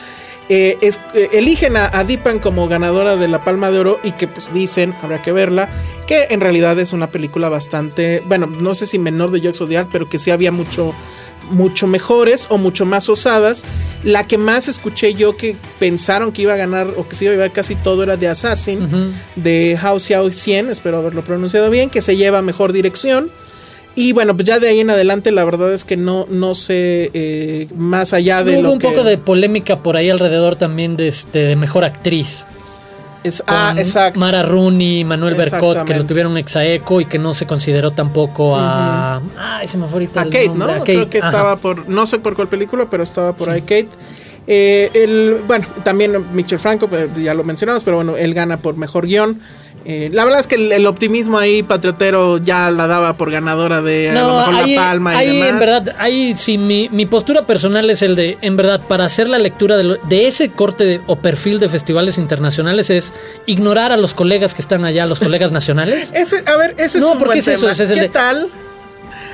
Eh, 0.52 0.78
eligen 1.32 1.76
a, 1.76 1.88
a, 1.96 2.02
Deepan 2.02 2.40
como 2.40 2.66
ganadora 2.66 3.14
de 3.14 3.28
la 3.28 3.44
Palma 3.44 3.70
de 3.70 3.78
Oro 3.78 4.00
y 4.02 4.10
que 4.10 4.26
pues 4.26 4.52
dicen, 4.52 4.92
habrá 5.00 5.22
que 5.22 5.30
verla, 5.30 5.68
que 6.08 6.26
en 6.30 6.40
realidad 6.40 6.76
es 6.80 6.92
una 6.92 7.12
película 7.12 7.48
bastante, 7.48 8.20
bueno, 8.26 8.48
no 8.48 8.74
sé 8.74 8.88
si 8.88 8.98
menor 8.98 9.30
de 9.30 9.40
Jokes 9.40 9.62
Odiar, 9.62 9.86
pero 9.92 10.08
que 10.08 10.18
sí 10.18 10.32
había 10.32 10.50
mucho 10.50 10.92
mucho 11.50 11.86
mejores 11.86 12.46
o 12.48 12.58
mucho 12.58 12.84
más 12.84 13.08
osadas. 13.08 13.64
La 14.02 14.26
que 14.26 14.38
más 14.38 14.68
escuché 14.68 15.14
yo 15.14 15.36
que 15.36 15.56
pensaron 15.78 16.32
que 16.32 16.42
iba 16.42 16.54
a 16.54 16.56
ganar 16.56 16.88
o 16.96 17.06
que 17.06 17.16
se 17.16 17.26
iba 17.26 17.32
a 17.32 17.36
llevar 17.36 17.52
casi 17.52 17.74
todo 17.74 18.02
era 18.02 18.16
de 18.16 18.28
Assassin, 18.28 19.14
de 19.36 19.78
Hao 19.80 20.00
Xiao 20.00 20.32
100, 20.32 20.70
espero 20.70 20.98
haberlo 20.98 21.22
pronunciado 21.22 21.70
bien, 21.70 21.90
que 21.90 22.00
se 22.00 22.16
lleva 22.16 22.40
mejor 22.40 22.72
dirección. 22.72 23.30
Y 23.94 24.12
bueno, 24.12 24.34
pues 24.34 24.46
ya 24.46 24.58
de 24.58 24.68
ahí 24.68 24.80
en 24.80 24.90
adelante 24.90 25.32
la 25.32 25.44
verdad 25.44 25.72
es 25.72 25.84
que 25.84 25.96
no, 25.96 26.26
no 26.30 26.54
sé 26.54 27.10
eh, 27.12 27.66
más 27.76 28.12
allá 28.12 28.44
de... 28.44 28.58
hubo 28.58 28.72
un 28.72 28.78
poco 28.78 29.02
de 29.02 29.18
polémica 29.18 29.82
por 29.82 29.96
ahí 29.96 30.08
alrededor 30.08 30.56
también 30.56 30.96
de, 30.96 31.08
este, 31.08 31.40
de 31.40 31.56
mejor 31.56 31.84
actriz. 31.84 32.44
Es, 33.22 33.42
ah, 33.46 33.74
exacto. 33.76 34.18
Mara 34.18 34.42
Rooney, 34.42 35.04
Manuel 35.04 35.34
Bercot, 35.34 35.84
que 35.84 35.94
lo 35.94 36.06
tuvieron 36.06 36.38
exaeco 36.38 37.00
y 37.02 37.04
que 37.04 37.18
no 37.18 37.34
se 37.34 37.46
consideró 37.46 37.90
tampoco 37.90 38.56
a. 38.56 39.20
Ah, 39.36 39.60
ese 39.62 39.76
me 39.76 39.86
fue 39.86 40.08
A 40.14 40.24
Kate, 40.24 40.48
¿no? 40.54 40.66
Creo 40.84 41.10
que 41.10 41.18
estaba 41.18 41.56
por. 41.56 41.86
No 41.88 42.06
sé 42.06 42.18
por 42.18 42.34
cuál 42.34 42.48
película, 42.48 42.86
pero 42.90 43.02
estaba 43.02 43.34
por 43.34 43.50
ahí 43.50 43.60
Kate. 43.60 43.88
Eh, 44.46 44.90
el, 44.94 45.42
bueno, 45.46 45.66
también 45.84 46.12
Mitchell 46.32 46.58
Franco, 46.58 46.88
pues, 46.88 47.14
ya 47.22 47.34
lo 47.34 47.44
mencionamos, 47.44 47.84
pero 47.84 47.96
bueno, 47.96 48.16
él 48.16 48.32
gana 48.32 48.56
por 48.56 48.76
mejor 48.76 49.06
guion. 49.06 49.40
Eh, 49.84 50.10
la 50.12 50.24
verdad 50.24 50.40
es 50.40 50.46
que 50.46 50.56
el, 50.56 50.86
optimismo 50.86 51.38
ahí 51.38 51.62
patriotero 51.62 52.38
ya 52.38 52.70
la 52.70 52.86
daba 52.86 53.16
por 53.16 53.30
ganadora 53.30 53.80
de 53.80 54.10
a 54.10 54.14
lo 54.14 54.36
mejor 54.36 54.68
la 54.68 54.76
palma 54.76 55.14
y 55.14 55.28
ahí, 55.28 55.40
en 55.40 55.58
verdad, 55.58 55.96
ahí 55.98 56.34
sí, 56.36 56.58
mi, 56.58 56.88
mi, 56.90 57.06
postura 57.06 57.46
personal 57.46 57.88
es 57.88 58.02
el 58.02 58.14
de, 58.14 58.36
en 58.42 58.56
verdad, 58.56 58.80
para 58.86 59.06
hacer 59.06 59.28
la 59.28 59.38
lectura 59.38 59.76
de, 59.76 59.98
de 60.08 60.26
ese 60.26 60.50
corte 60.50 61.00
o 61.06 61.16
perfil 61.16 61.60
de 61.60 61.68
festivales 61.68 62.18
internacionales 62.18 62.90
es 62.90 63.12
ignorar 63.46 63.92
a 63.92 63.96
los 63.96 64.12
colegas 64.12 64.54
que 64.54 64.62
están 64.62 64.84
allá, 64.84 65.06
los 65.06 65.18
colegas 65.18 65.50
nacionales. 65.50 66.10
ese, 66.14 66.42
a 66.46 66.56
ver, 66.56 66.74
ese 66.78 66.98
es 66.98 67.04
un 67.04 67.18
buen. 67.18 67.38
Eso, 67.38 67.70
es 67.70 67.90
¿Qué 67.90 68.08
tal? 68.08 68.48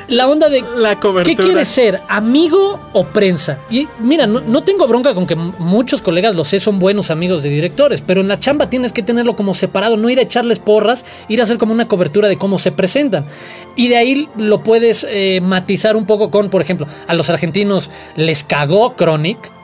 La 0.09 0.29
onda 0.29 0.49
de 0.49 0.63
la 0.77 0.99
¿qué 1.25 1.35
quieres 1.35 1.69
ser? 1.69 2.01
¿Amigo 2.09 2.81
o 2.93 3.05
prensa? 3.05 3.59
Y 3.71 3.89
mira, 3.99 4.27
no, 4.27 4.63
tengo 4.63 4.87
bronca 4.87 5.15
con 5.15 5.27
que 5.27 5.35
muchos 5.35 6.03
colegas, 6.03 6.35
lo 6.35 6.45
sé, 6.45 6.61
son 6.61 6.79
buenos 6.79 7.11
amigos 7.11 7.43
de 7.43 7.49
directores, 7.49 8.03
pero 8.03 8.21
en 8.21 8.29
la 8.29 8.39
chamba 8.39 8.71
tienes 8.71 8.93
que 8.93 9.03
tenerlo 9.03 9.37
como 9.37 9.55
separado, 9.55 9.97
no 9.97 10.09
ir 10.09 10.19
a 10.19 10.23
echarles 10.23 10.59
porras, 10.59 11.05
ir 11.29 11.41
a 11.41 11.45
hacer 11.45 11.59
como 11.59 11.73
una 11.73 11.89
cobertura 11.89 12.29
de 12.29 12.39
cómo 12.39 12.59
se 12.59 12.73
presentan. 12.73 13.27
Y 13.75 13.89
de 13.89 13.97
ahí 13.97 14.29
lo 14.37 14.63
puedes 14.63 15.07
eh, 15.09 15.41
matizar 15.43 15.97
un 15.97 16.07
poco 16.07 16.31
con, 16.31 16.51
por 16.51 16.63
ejemplo, 16.63 16.87
a 17.07 17.15
los 17.15 17.31
argentinos 17.31 17.91
les 18.17 18.45
cagó 18.45 18.95
Chronic, 18.97 19.56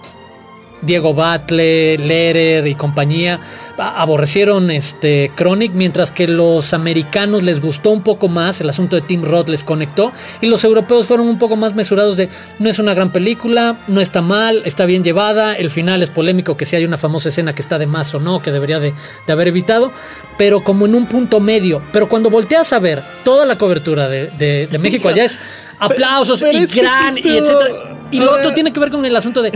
Diego 0.82 1.14
Batle, 1.14 1.96
Lehrer 1.98 2.66
y 2.66 2.74
compañía 2.74 3.40
aborrecieron 3.78 4.70
este 4.70 5.30
Chronic, 5.34 5.72
mientras 5.72 6.10
que 6.10 6.28
los 6.28 6.74
americanos 6.74 7.42
les 7.42 7.60
gustó 7.60 7.90
un 7.90 8.02
poco 8.02 8.28
más, 8.28 8.60
el 8.60 8.68
asunto 8.68 8.96
de 8.96 9.02
Tim 9.02 9.22
Roth 9.22 9.48
les 9.48 9.64
conectó, 9.64 10.12
y 10.40 10.46
los 10.46 10.64
europeos 10.64 11.06
fueron 11.06 11.28
un 11.28 11.38
poco 11.38 11.56
más 11.56 11.74
mesurados 11.74 12.16
de 12.16 12.28
no 12.58 12.68
es 12.68 12.78
una 12.78 12.94
gran 12.94 13.10
película, 13.10 13.78
no 13.88 14.00
está 14.00 14.22
mal, 14.22 14.62
está 14.64 14.86
bien 14.86 15.04
llevada, 15.04 15.54
el 15.54 15.70
final 15.70 16.02
es 16.02 16.10
polémico, 16.10 16.56
que 16.56 16.66
si 16.66 16.76
hay 16.76 16.84
una 16.84 16.98
famosa 16.98 17.30
escena 17.30 17.54
que 17.54 17.62
está 17.62 17.78
de 17.78 17.86
más 17.86 18.14
o 18.14 18.20
no, 18.20 18.42
que 18.42 18.52
debería 18.52 18.78
de, 18.78 18.94
haber 19.28 19.48
evitado, 19.48 19.92
pero 20.36 20.62
como 20.62 20.86
en 20.86 20.94
un 20.94 21.06
punto 21.06 21.40
medio, 21.40 21.82
pero 21.92 22.08
cuando 22.08 22.30
volteas 22.30 22.72
a 22.72 22.78
ver 22.78 23.02
toda 23.24 23.46
la 23.46 23.56
cobertura 23.56 24.08
de, 24.08 24.68
México. 24.80 25.08
allá 25.08 25.24
es 25.24 25.38
aplausos 25.84 26.42
y 26.42 26.66
gran 26.66 27.16
y 27.16 27.36
etcétera. 27.38 27.92
Y 28.12 28.20
lo 28.20 28.32
otro 28.32 28.52
tiene 28.52 28.72
que 28.72 28.78
ver 28.78 28.90
con 28.90 29.04
el 29.04 29.16
asunto 29.16 29.40
de 29.40 29.50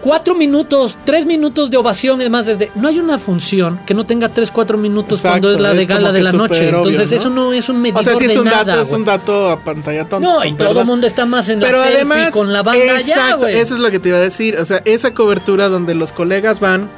cuatro 0.00 0.34
minutos, 0.34 0.98
tres 1.04 1.26
minutos 1.26 1.70
de 1.70 1.76
ovación 1.76 2.20
y 2.20 2.24
demás. 2.24 2.46
Desde, 2.46 2.70
no 2.74 2.88
hay 2.88 2.98
una 2.98 3.18
función 3.18 3.80
que 3.86 3.94
no 3.94 4.04
tenga 4.04 4.28
tres, 4.28 4.50
cuatro 4.50 4.76
minutos 4.76 5.22
cuando 5.22 5.52
es 5.52 5.60
la 5.60 5.72
de 5.72 5.86
gala 5.86 6.10
de 6.10 6.20
la 6.20 6.32
noche. 6.32 6.68
Entonces, 6.68 7.12
eso 7.12 7.30
no 7.30 7.52
es 7.52 7.68
un 7.68 7.80
medidor 7.80 8.00
o 8.00 8.04
sea, 8.04 8.16
si 8.16 8.24
es 8.24 8.36
un 8.36 8.44
dato, 8.44 8.80
es 8.80 8.90
un 8.90 9.04
dato 9.04 9.48
a 9.48 9.60
pantalla 9.60 10.06
tonta. 10.06 10.28
No, 10.28 10.44
y 10.44 10.52
todo 10.54 10.80
el 10.80 10.86
mundo 10.86 11.06
está 11.06 11.24
más 11.24 11.48
en 11.48 11.60
Pero 11.60 11.78
la 11.78 11.86
además, 11.86 12.30
con 12.32 12.52
la 12.52 12.62
banda 12.62 12.98
exacto, 12.98 13.46
Eso 13.46 13.74
es 13.74 13.80
lo 13.80 13.90
que 13.90 14.00
te 14.00 14.08
iba 14.08 14.18
a 14.18 14.22
decir. 14.22 14.58
O 14.58 14.64
sea, 14.64 14.82
esa 14.84 15.14
cobertura 15.14 15.68
donde 15.68 15.94
los 15.94 16.12
colegas 16.12 16.58
van. 16.60 16.90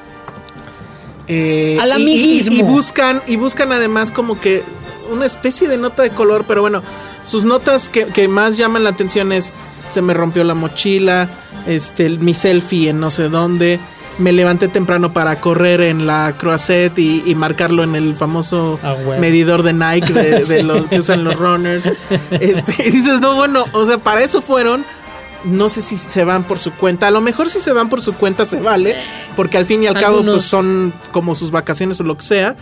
Eh, 1.29 1.79
Al 1.81 1.93
amiguismo. 1.93 2.57
y 2.57 2.63
buscan, 2.63 3.23
y 3.27 3.37
buscan 3.37 3.71
además 3.73 4.11
como 4.11 4.41
que 4.41 4.65
una 5.13 5.27
especie 5.27 5.69
de 5.69 5.79
nota 5.79 6.03
de 6.03 6.11
color, 6.11 6.45
pero 6.47 6.63
bueno, 6.63 6.83
sus 7.25 7.45
notas 7.45 7.89
que, 7.89 8.07
que 8.07 8.29
más 8.29 8.57
llaman 8.57 8.85
la 8.85 8.91
atención 8.91 9.33
es 9.33 9.53
se 9.89 10.03
me 10.03 10.15
rompió 10.15 10.45
la 10.45 10.55
mochila, 10.55 11.29
este, 11.67 12.09
mi 12.09 12.35
selfie 12.35 12.91
en 12.91 13.01
no 13.01 13.11
sé 13.11 13.29
dónde, 13.29 13.79
me 14.19 14.33
levanté 14.33 14.69
temprano 14.69 15.13
para 15.13 15.41
correr 15.41 15.81
en 15.81 16.07
la 16.07 16.35
Croisette 16.39 16.99
y, 16.99 17.35
marcarlo 17.35 17.83
en 17.83 17.95
el 17.95 18.15
famoso 18.15 18.79
ah, 18.83 18.95
medidor 19.19 19.63
de 19.63 19.73
Nike 19.73 20.13
de, 20.13 20.63
los 20.63 20.87
que 20.87 21.01
usan 21.01 21.25
los 21.25 21.37
runners. 21.37 21.91
Este, 22.31 22.89
y 22.89 22.91
dices, 22.91 23.21
no, 23.21 23.35
bueno, 23.35 23.65
o 23.73 23.87
sea, 23.87 23.99
para 23.99 24.23
eso 24.23 24.43
fueron. 24.43 24.85
no 25.45 25.69
sé 25.69 25.83
si 25.83 25.97
se 25.97 26.25
van 26.25 26.45
por 26.45 26.59
su 26.59 26.73
cuenta. 26.73 27.09
A 27.09 27.11
lo 27.11 27.21
mejor 27.21 27.49
si 27.49 27.61
se 27.61 27.73
van 27.73 27.89
por 27.89 28.03
su 28.03 28.13
cuenta 28.15 28.47
se 28.47 28.61
vale, 28.61 28.97
porque 29.35 29.57
al 29.57 29.67
fin 29.67 29.83
y 29.83 29.87
al 29.87 29.99
cabo 29.99 30.23
pues 30.23 30.45
son 30.45 30.93
como 31.11 31.35
sus 31.35 31.51
vacaciones 31.51 32.01
o 32.01 32.05
lo 32.05 32.17
que 32.17 32.25
sea. 32.25 32.57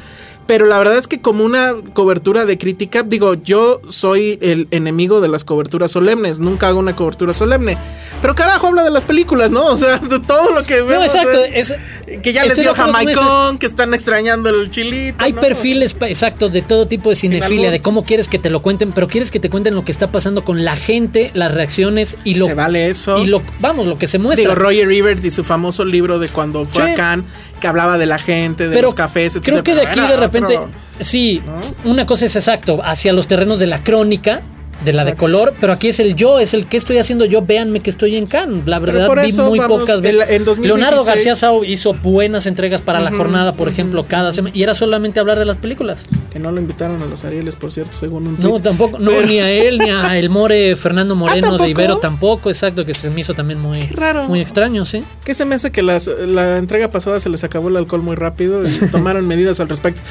Pero 0.51 0.67
la 0.67 0.79
verdad 0.79 0.99
es 0.99 1.07
que 1.07 1.21
como 1.21 1.45
una 1.45 1.75
cobertura 1.93 2.45
de 2.45 2.59
crítica, 2.59 3.05
digo, 3.05 3.35
yo 3.35 3.81
soy 3.89 4.37
el 4.43 4.67
enemigo 4.73 5.21
de 5.21 5.29
las 5.29 5.45
coberturas 5.45 5.93
solemnes, 5.93 6.41
nunca 6.41 6.67
hago 6.67 6.81
una 6.81 6.97
cobertura 6.97 7.33
solemne. 7.33 7.79
Pero 8.21 8.35
carajo, 8.35 8.67
habla 8.67 8.85
de 8.85 8.91
las 8.91 9.05
películas, 9.05 9.51
¿no? 9.51 9.67
O 9.67 9.77
sea, 9.77 9.99
de 9.99 10.21
todo 10.21 10.53
lo 10.53 10.65
que 10.65 10.83
vemos. 10.83 10.97
No, 10.97 11.05
exacto. 11.05 11.45
Es, 11.45 11.75
que 12.23 12.33
ya 12.33 12.45
les 12.45 12.59
dio 12.59 12.75
Jamaicón, 12.75 13.59
que 13.59 13.67
están 13.67 13.95
extrañando 13.95 14.49
el 14.49 14.71
chilito. 14.71 15.23
Hay 15.23 15.33
perfiles, 15.33 15.97
exacto, 16.01 16.49
de 16.49 16.63
todo 16.63 16.87
tipo 16.87 17.11
de 17.11 17.17
cinefilia, 17.17 17.71
de 17.71 17.81
cómo 17.81 18.05
quieres 18.05 18.29
que 18.29 18.39
te 18.39 18.51
lo 18.51 18.63
cuenten, 18.63 18.93
pero 18.93 19.09
quieres 19.09 19.31
que 19.31 19.41
te 19.41 19.49
cuenten 19.49 19.75
lo 19.75 19.85
que 19.85 19.93
está 19.93 20.11
pasando 20.11 20.45
con 20.45 20.65
la 20.65 20.77
gente, 20.77 21.31
las 21.35 21.55
reacciones 21.55 22.17
y 22.25 22.35
lo. 22.35 22.47
Se 22.47 22.55
vale 22.55 22.89
eso. 22.89 23.19
Y 23.19 23.27
lo, 23.27 23.43
vamos, 23.61 23.87
lo 23.87 23.97
que 23.97 24.07
se 24.07 24.19
muestra. 24.19 24.43
Digo, 24.43 24.55
Roger 24.55 24.91
Ebert 24.91 25.25
y 25.25 25.31
su 25.31 25.45
famoso 25.45 25.85
libro 25.85 26.19
de 26.19 26.29
cuando 26.29 26.65
fue 26.65 26.93
a 26.93 26.95
Cannes, 26.95 27.25
que 27.61 27.67
hablaba 27.69 27.97
de 27.97 28.07
la 28.07 28.19
gente, 28.19 28.69
de 28.69 28.83
los 28.83 28.95
cafés, 28.95 29.37
etc. 29.37 29.45
Creo 29.45 29.63
que 29.63 29.75
de 29.75 29.87
aquí 29.87 30.01
de 30.01 30.17
repente. 30.17 30.59
sí, 31.01 31.41
una 31.85 32.07
cosa 32.07 32.27
es 32.27 32.37
exacto, 32.37 32.81
hacia 32.85 33.13
los 33.13 33.29
terrenos 33.29 33.59
de 33.59 33.67
la 33.67 33.83
crónica 33.83 34.43
de 34.85 34.93
la 34.93 35.05
de 35.05 35.15
color, 35.15 35.55
pero 35.61 35.73
aquí 35.73 35.89
es 35.89 36.01
el 36.01 36.15
yo, 36.15 36.39
es 36.39 36.55
el 36.55 36.67
que 36.67 36.77
estoy 36.77 36.99
haciendo 36.99 37.25
yo, 37.25 37.43
véanme 37.43 37.81
que 37.81 37.91
estoy 37.91 38.17
en 38.17 38.27
Cannes. 38.27 38.67
La 38.67 38.79
verdad 38.79 39.11
vi 39.25 39.33
muy 39.33 39.61
pocas 39.61 40.01
veces. 40.01 40.59
Leonardo 40.59 41.05
García 41.05 41.37
Sau 41.37 41.65
hizo 41.65 41.95
buenas 41.95 42.47
entregas 42.47 42.81
para 42.81 43.01
la 43.01 43.11
jornada, 43.11 43.53
por 43.53 43.69
ejemplo, 43.69 44.07
cada 44.07 44.33
semana 44.33 44.55
y 44.55 44.63
era 44.63 44.75
solamente 44.75 45.21
hablar 45.21 45.39
de 45.39 45.45
las 45.45 45.57
películas. 45.57 46.05
Que 46.33 46.39
no 46.39 46.53
lo 46.53 46.61
invitaron 46.61 47.03
a 47.03 47.07
los 47.07 47.25
Arieles, 47.25 47.57
por 47.57 47.73
cierto, 47.73 47.93
según 47.93 48.27
un 48.27 48.37
No, 48.39 48.59
tampoco, 48.61 48.99
no 48.99 49.21
ni 49.23 49.41
a 49.41 49.51
él 49.51 49.79
ni 49.79 49.91
a 49.91 50.17
el 50.19 50.31
More 50.31 50.77
Fernando 50.77 51.15
Moreno 51.17 51.59
de 51.59 51.69
Ibero 51.69 51.99
tampoco, 51.99 52.51
exacto, 52.51 52.85
que 52.85 52.95
se 52.95 53.11
me 53.11 53.21
hizo 53.21 53.35
también 53.35 53.61
muy 53.61 53.81
raro. 53.83 54.25
muy 54.25 54.41
extraño, 54.41 54.85
sí. 54.85 55.03
Que 55.25 55.35
se 55.35 55.45
me 55.45 55.57
hace 55.57 55.73
que 55.73 55.83
las, 55.83 56.07
la 56.07 56.57
entrega 56.57 56.91
pasada 56.91 57.21
se 57.21 57.29
les 57.29 57.45
acabó 57.45 57.69
el 57.69 57.77
alcohol 57.77 58.03
muy 58.03 58.17
rápido 58.17 58.65
y 58.65 58.71
tomaron 58.93 59.27
medidas 59.27 59.61
al 59.61 59.69
respecto. 59.69 60.03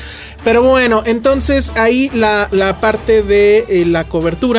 Pero 0.43 0.61
bueno, 0.61 1.03
entonces 1.05 1.71
ahí 1.75 2.09
la, 2.13 2.47
la 2.51 2.79
parte 2.79 3.23
de 3.23 3.65
eh, 3.69 3.85
la 3.85 4.03
cobertura 4.03 4.58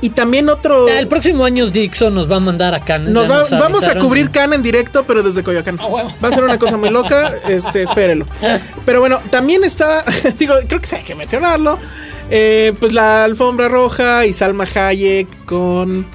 y 0.00 0.10
también 0.10 0.48
otro. 0.48 0.88
El 0.88 1.08
próximo 1.08 1.44
año 1.44 1.68
Dixon 1.68 2.14
nos 2.14 2.30
va 2.30 2.36
a 2.36 2.40
mandar 2.40 2.74
a 2.74 2.80
Cannes. 2.80 3.10
Nos 3.10 3.28
vamos 3.50 3.84
a 3.84 3.98
cubrir 3.98 4.30
Cannes 4.30 4.56
en 4.56 4.62
directo, 4.62 5.04
pero 5.06 5.22
desde 5.22 5.42
Coyoacán. 5.42 5.78
Ah, 5.80 6.08
va 6.22 6.28
a 6.28 6.32
ser 6.32 6.44
una 6.44 6.58
cosa 6.58 6.76
muy 6.76 6.90
loca. 6.90 7.32
Este, 7.50 7.82
espérelo. 7.82 8.26
Pero 8.86 9.00
bueno, 9.00 9.20
también 9.30 9.64
está. 9.64 10.04
Digo, 10.38 10.54
creo 10.68 10.80
que 10.80 10.86
sí 10.86 10.96
hay 10.96 11.02
que 11.02 11.14
mencionarlo. 11.14 11.78
Eh, 12.30 12.74
pues 12.78 12.92
la 12.92 13.24
alfombra 13.24 13.68
roja 13.68 14.24
y 14.24 14.32
Salma 14.32 14.64
Hayek 14.72 15.44
con 15.46 16.06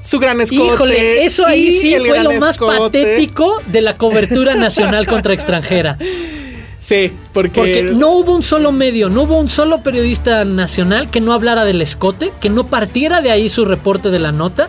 su 0.00 0.20
gran 0.20 0.40
escote. 0.40 0.74
Híjole, 0.74 1.24
eso 1.24 1.46
ahí 1.46 1.72
sí 1.72 1.96
fue 2.06 2.22
lo 2.22 2.32
más 2.34 2.58
patético 2.58 3.60
de 3.66 3.80
la 3.80 3.94
cobertura 3.94 4.54
nacional 4.54 5.06
contra 5.06 5.32
extranjera. 5.32 5.98
Sí, 6.84 7.12
porque... 7.32 7.82
no 7.94 8.10
hubo 8.10 8.36
un 8.36 8.42
solo 8.42 8.70
medio, 8.70 9.08
no 9.08 9.22
hubo 9.22 9.38
un 9.38 9.48
solo 9.48 9.82
periodista 9.82 10.44
nacional 10.44 11.08
que 11.10 11.22
no 11.22 11.32
hablara 11.32 11.64
del 11.64 11.80
escote, 11.80 12.30
que 12.42 12.50
no 12.50 12.66
partiera 12.66 13.22
de 13.22 13.30
ahí 13.30 13.48
su 13.48 13.64
reporte 13.64 14.10
de 14.10 14.18
la 14.18 14.32
nota, 14.32 14.68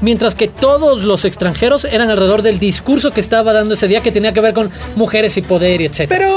mientras 0.00 0.36
que 0.36 0.46
todos 0.46 1.02
los 1.02 1.24
extranjeros 1.24 1.84
eran 1.84 2.10
alrededor 2.10 2.42
del 2.42 2.60
discurso 2.60 3.10
que 3.10 3.20
estaba 3.20 3.52
dando 3.52 3.74
ese 3.74 3.88
día 3.88 4.02
que 4.02 4.12
tenía 4.12 4.32
que 4.32 4.40
ver 4.40 4.54
con 4.54 4.70
mujeres 4.94 5.36
y 5.36 5.42
poder 5.42 5.80
y 5.80 5.86
etc. 5.86 6.04
Pero 6.08 6.32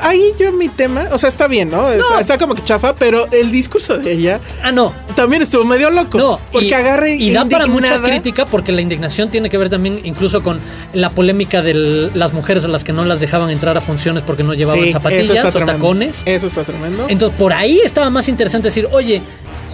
ahí 0.00 0.32
yo 0.38 0.52
mi 0.52 0.68
tema, 0.68 1.06
o 1.12 1.18
sea, 1.18 1.28
está 1.28 1.46
bien, 1.46 1.70
¿no? 1.70 1.88
Está, 1.90 2.38
como 2.38 2.54
que 2.54 2.64
chafa, 2.64 2.94
pero 2.94 3.26
el 3.32 3.50
discurso 3.50 3.98
de 3.98 4.12
ella. 4.12 4.40
Ah, 4.62 4.72
no. 4.72 4.92
También 5.14 5.42
estuvo 5.42 5.64
medio 5.64 5.90
loco. 5.90 6.18
No, 6.18 6.40
porque 6.52 6.74
agarre 6.74 7.14
y 7.14 7.32
da 7.32 7.44
para 7.44 7.66
mucha 7.66 8.00
crítica 8.02 8.46
porque 8.46 8.72
la 8.72 8.82
indignación 8.82 9.30
tiene 9.30 9.50
que 9.50 9.58
ver 9.58 9.68
también 9.68 10.00
incluso 10.04 10.42
con 10.42 10.60
la 10.92 11.10
polémica 11.10 11.62
de 11.62 11.74
las 12.14 12.32
mujeres 12.32 12.64
a 12.64 12.68
las 12.68 12.84
que 12.84 12.92
no 12.92 13.04
las 13.04 13.20
dejaban 13.20 13.50
entrar 13.50 13.76
a 13.76 13.80
funciones 13.80 14.22
porque 14.22 14.42
no 14.42 14.54
llevaban 14.54 14.90
zapatillas 14.90 15.54
o 15.54 15.64
tacones. 15.64 16.22
Eso 16.24 16.46
está 16.46 16.64
tremendo. 16.64 17.06
Entonces, 17.08 17.38
por 17.38 17.52
ahí 17.52 17.80
estaba 17.84 18.10
más 18.10 18.28
interesante 18.28 18.68
decir, 18.68 18.88
oye, 18.92 19.22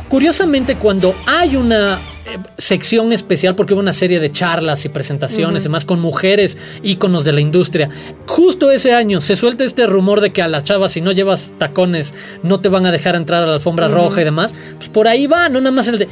curiosamente 0.09 0.77
cuando 0.77 1.15
hay 1.27 1.57
una 1.57 1.99
eh, 2.25 2.39
sección 2.57 3.13
especial 3.13 3.57
porque 3.57 3.75
hubo 3.75 3.81
una 3.81 3.93
serie 3.93 4.21
de 4.21 4.31
charlas 4.31 4.85
y 4.85 4.89
presentaciones, 4.89 5.63
además 5.63 5.85
con 5.85 6.01
mujeres 6.01 6.57
íconos 6.83 7.25
de 7.25 7.33
la 7.33 7.41
industria. 7.41 7.91
Justo 8.27 8.71
ese 8.71 8.95
año 8.95 9.21
se 9.21 9.35
suelta 9.35 9.65
este 9.65 9.87
rumor 9.87 10.21
de 10.21 10.31
que 10.31 10.41
a 10.41 10.49
las 10.49 10.63
chavas, 10.63 10.93
si 10.93 11.01
no 11.01 11.11
llevas 11.13 11.53
tacones, 11.59 12.15
no 12.43 12.61
te 12.61 12.69
van 12.69 12.87
a 12.87 12.93
dejar 12.93 13.17
entrar 13.17 13.43
a 13.43 13.47
la 13.47 13.55
alfombra 13.55 13.89
roja 13.89 14.21
y 14.21 14.25
demás. 14.25 14.55
Pues 14.77 14.89
por 14.89 15.09
ahí 15.09 15.27
va, 15.27 15.49
no 15.49 15.61
nada 15.61 15.75
más 15.75 15.89
el 15.89 15.99
de. 15.99 16.09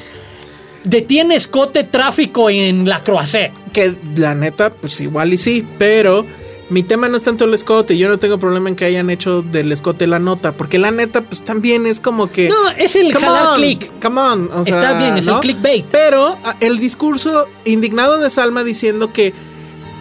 Detiene 0.83 1.35
escote 1.35 1.85
tráfico 1.85 2.49
en 2.51 2.89
la 2.89 3.05
Croisette. 3.05 3.53
Que 3.73 3.95
la 4.17 4.35
neta, 4.35 4.71
pues 4.71 5.01
igual 5.01 5.35
y 5.35 5.39
sí, 5.39 5.67
pero 5.79 6.27
mi 6.71 6.85
tema 6.85 7.09
no 7.09 7.17
es 7.17 7.25
tanto 7.25 7.45
el 7.45 7.53
escote, 7.53 7.99
yo 7.99 8.09
no 8.09 8.19
tengo 8.19 8.39
problema 8.39 8.69
en 8.69 8.77
que 8.77 8.85
hayan 8.85 9.11
hecho 9.11 9.43
del 9.43 9.73
escote 9.73 10.07
la 10.07 10.21
nota, 10.21 10.53
porque 10.53 10.79
la 10.79 10.93
neta, 10.93 11.23
pues 11.23 11.43
también 11.43 11.85
es 11.85 11.99
como 11.99 12.31
que. 12.31 12.49
No, 12.49 12.71
es 12.71 12.95
el 12.95 13.13
jalar 13.13 13.57
click. 13.57 13.91
Come 14.01 14.21
on. 14.21 14.51
Está 14.67 14.99
bien, 14.99 15.19
es 15.19 15.27
el 15.27 15.41
clickbait. 15.41 15.85
Pero 15.91 16.39
ah, 16.45 16.57
el 16.61 16.79
discurso 16.79 17.49
indignado 17.65 18.19
de 18.19 18.31
Salma 18.31 18.65
diciendo 18.65 19.13
que. 19.13 19.35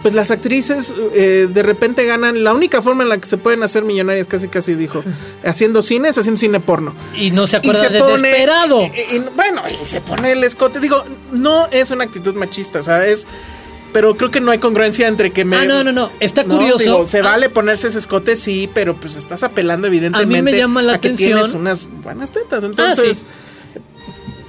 Pues 0.02 0.14
las 0.14 0.30
actrices 0.30 0.94
eh, 1.12 1.46
de 1.52 1.62
repente 1.62 2.06
ganan. 2.06 2.42
La 2.42 2.54
única 2.54 2.80
forma 2.80 3.02
en 3.02 3.10
la 3.10 3.18
que 3.18 3.26
se 3.26 3.36
pueden 3.36 3.62
hacer 3.62 3.84
millonarias, 3.84 4.26
casi 4.26 4.48
casi 4.48 4.74
dijo, 4.74 5.02
haciendo 5.44 5.82
cine 5.82 6.08
es 6.08 6.16
haciendo 6.16 6.40
cine 6.40 6.58
porno. 6.58 6.94
Y 7.14 7.32
no 7.32 7.46
se 7.46 7.58
acuerda 7.58 7.90
de 7.90 8.00
desesperado. 8.00 8.90
bueno, 9.36 9.62
y 9.68 9.86
se 9.86 10.00
pone 10.00 10.32
el 10.32 10.42
escote. 10.42 10.80
Digo, 10.80 11.04
no 11.32 11.66
es 11.70 11.90
una 11.90 12.04
actitud 12.04 12.34
machista, 12.34 12.80
o 12.80 12.82
sea, 12.82 13.06
es 13.06 13.26
pero 13.92 14.16
creo 14.16 14.30
que 14.30 14.40
no 14.40 14.50
hay 14.50 14.58
congruencia 14.58 15.08
entre 15.08 15.32
que 15.32 15.44
me. 15.44 15.56
Ah, 15.56 15.64
no, 15.64 15.84
no, 15.84 15.92
no. 15.92 16.10
Está 16.20 16.44
curioso. 16.44 17.04
se 17.04 17.18
ah. 17.20 17.22
vale 17.22 17.48
ponerse 17.48 17.88
ese 17.88 17.98
escote, 17.98 18.36
sí, 18.36 18.68
pero 18.72 18.96
pues 18.96 19.16
estás 19.16 19.42
apelando, 19.42 19.86
evidentemente. 19.86 20.38
A 20.38 20.42
mí 20.42 20.50
me 20.50 20.56
llama 20.56 20.82
la 20.82 20.94
atención. 20.94 21.30
Que 21.30 21.34
tienes 21.34 21.54
unas 21.54 21.88
buenas 22.02 22.30
tetas. 22.32 22.64
Entonces. 22.64 23.24
Ah, 23.26 23.49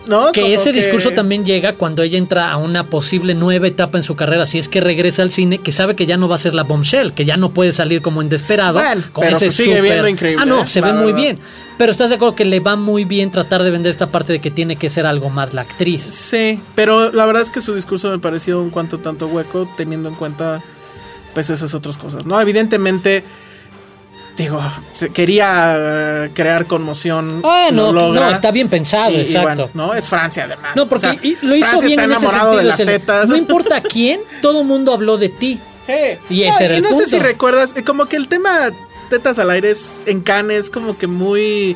¿No? 0.08 0.32
Que 0.32 0.54
ese 0.54 0.72
discurso 0.72 1.12
también 1.12 1.46
llega 1.46 1.76
cuando 1.76 2.02
ella 2.02 2.18
entra 2.18 2.52
a 2.52 2.58
una 2.58 2.88
posible 2.88 3.36
nueva 3.36 3.68
etapa 3.68 3.98
en 3.98 4.04
su 4.04 4.16
carrera, 4.16 4.46
si 4.48 4.58
es 4.58 4.68
que 4.68 4.82
regresa 4.82 5.22
al 5.22 5.32
cine, 5.32 5.60
que 5.60 5.72
sabe 5.72 5.96
que 5.96 6.06
ya 6.06 6.18
no 6.18 6.28
va 6.28 6.36
a 6.36 6.40
ser 6.40 6.56
la 6.56 6.64
bombshell, 6.64 7.14
que 7.14 7.24
ya 7.24 7.38
no 7.38 7.52
puede 7.52 7.72
salir 7.72 8.02
como 8.02 8.22
en 8.22 8.30
Desperado. 8.30 8.80
Bueno, 8.80 9.04
pero 9.20 9.38
se 9.38 9.52
sigue 9.52 9.80
viendo 9.82 10.08
increíble. 10.08 10.42
Ah, 10.42 10.46
no, 10.46 10.64
¿eh? 10.64 10.68
se 10.68 10.82
ve 10.82 10.94
muy 10.94 11.14
bien. 11.14 11.40
Pero 11.78 11.92
estás 11.92 12.10
de 12.10 12.16
acuerdo 12.16 12.36
que 12.36 12.46
le 12.46 12.60
va 12.60 12.76
muy 12.76 13.06
bien 13.06 13.32
tratar 13.32 13.64
de 13.64 13.72
vender 13.72 13.92
esta 13.92 14.12
parte 14.12 14.34
de 14.34 14.40
que 14.40 14.52
tiene 14.52 14.76
que 14.76 14.90
ser 14.90 15.06
algo 15.06 15.30
más 15.30 15.54
la 15.54 15.62
actriz. 15.62 16.02
Sí, 16.02 16.60
pero 16.76 17.12
la 17.12 17.26
verdad 17.26 17.42
es 17.42 17.50
que 17.50 17.62
su 17.62 17.74
discurso 17.74 18.10
me 18.12 18.20
pareció 18.20 18.62
un 18.62 18.70
cuanto 18.70 19.00
tanto 19.00 19.28
hueco, 19.28 19.68
teniendo 19.78 20.10
en 20.10 20.16
cuenta 20.16 20.64
pues 21.34 21.50
esas 21.50 21.74
otras 21.74 21.98
cosas, 21.98 22.26
¿no? 22.26 22.40
Evidentemente 22.40 23.24
digo, 24.42 24.62
quería 25.14 25.76
eh, 25.78 26.32
crear 26.34 26.66
conmoción. 26.66 27.42
Bueno, 27.42 27.92
no, 27.92 28.30
está 28.30 28.52
bien 28.52 28.70
pensado, 28.70 29.16
exacto. 29.16 29.70
no, 29.74 29.94
es 29.94 30.10
Francia 30.10 30.46
además. 30.46 30.76
No, 30.76 30.88
porque 30.88 31.38
lo 31.42 31.56
hizo 31.56 31.80
bien 31.82 32.00
en 32.00 32.12
ese 32.12 32.28
sentido. 32.28 32.58
De 32.58 32.64
las 32.64 32.78
tetas. 32.78 33.30
No 33.30 33.36
importa 33.36 33.82
quién, 33.90 34.22
todo 34.42 34.62
el 34.62 34.68
mundo 34.68 34.94
habló 34.94 35.18
de 35.18 35.30
ti. 35.30 35.60
Sí. 35.86 36.20
Y 36.30 36.44
ese 36.44 36.66
era 36.66 36.76
el 36.76 36.84
no 36.84 36.90
sé 36.90 37.08
si 37.08 37.20
recuerdas, 37.20 37.74
como 37.86 38.06
que 38.06 38.16
el 38.16 38.28
tema 38.28 38.72
tetas 39.10 39.40
al 39.40 39.50
aire 39.50 39.72
es, 39.72 40.04
en 40.06 40.22
Cannes 40.22 40.70
como 40.70 40.98
que 40.98 41.08
muy 41.08 41.76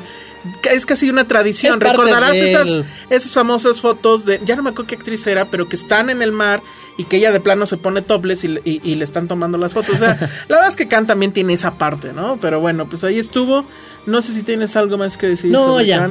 es 0.71 0.85
casi 0.85 1.09
una 1.09 1.27
tradición. 1.27 1.79
Recordarás 1.79 2.35
esas, 2.35 2.69
esas 3.09 3.33
famosas 3.33 3.81
fotos 3.81 4.25
de, 4.25 4.39
ya 4.43 4.55
no 4.55 4.63
me 4.63 4.69
acuerdo 4.69 4.87
qué 4.87 4.95
actriz 4.95 5.25
era, 5.27 5.45
pero 5.45 5.67
que 5.69 5.75
están 5.75 6.09
en 6.09 6.21
el 6.21 6.31
mar 6.31 6.61
y 6.97 7.05
que 7.05 7.17
ella 7.17 7.31
de 7.31 7.39
plano 7.39 7.65
se 7.65 7.77
pone 7.77 8.01
topless 8.01 8.43
y, 8.43 8.95
le 8.95 9.03
están 9.03 9.27
tomando 9.27 9.57
las 9.57 9.73
fotos. 9.73 9.95
O 9.95 9.97
sea, 9.97 10.17
la 10.47 10.55
verdad 10.55 10.69
es 10.69 10.75
que 10.75 10.87
Khan 10.87 11.07
también 11.07 11.31
tiene 11.31 11.53
esa 11.53 11.75
parte, 11.75 12.13
¿no? 12.13 12.37
Pero 12.39 12.59
bueno, 12.59 12.87
pues 12.87 13.03
ahí 13.03 13.19
estuvo. 13.19 13.65
No 14.05 14.21
sé 14.21 14.33
si 14.33 14.43
tienes 14.43 14.75
algo 14.75 14.97
más 14.97 15.17
que 15.17 15.27
decir. 15.27 15.51
No, 15.51 15.81
ya. 15.81 16.09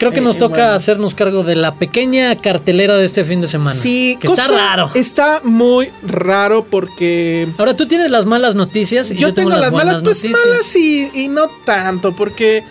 Creo 0.00 0.12
que 0.12 0.22
nos 0.22 0.36
eh, 0.36 0.38
toca 0.38 0.74
hacernos 0.74 1.14
cargo 1.14 1.44
de 1.44 1.56
la 1.56 1.74
pequeña 1.74 2.34
cartelera 2.36 2.96
de 2.96 3.04
este 3.04 3.22
fin 3.22 3.42
de 3.42 3.48
semana. 3.48 3.78
Sí, 3.78 4.16
que 4.18 4.28
está 4.28 4.46
raro. 4.46 4.90
Está 4.94 5.42
muy 5.44 5.90
raro 6.02 6.64
porque. 6.64 7.48
Ahora 7.58 7.76
tú 7.76 7.86
tienes 7.86 8.10
las 8.10 8.24
malas 8.24 8.54
noticias 8.54 9.10
y 9.10 9.16
yo, 9.16 9.34
tengo, 9.34 9.50
las, 9.50 9.70
malas, 9.72 10.02
pues 10.02 10.24
malas 10.24 10.74
y, 10.74 11.10
y 11.12 11.28
no 11.28 11.48
tanto, 11.66 12.16
porque. 12.16 12.64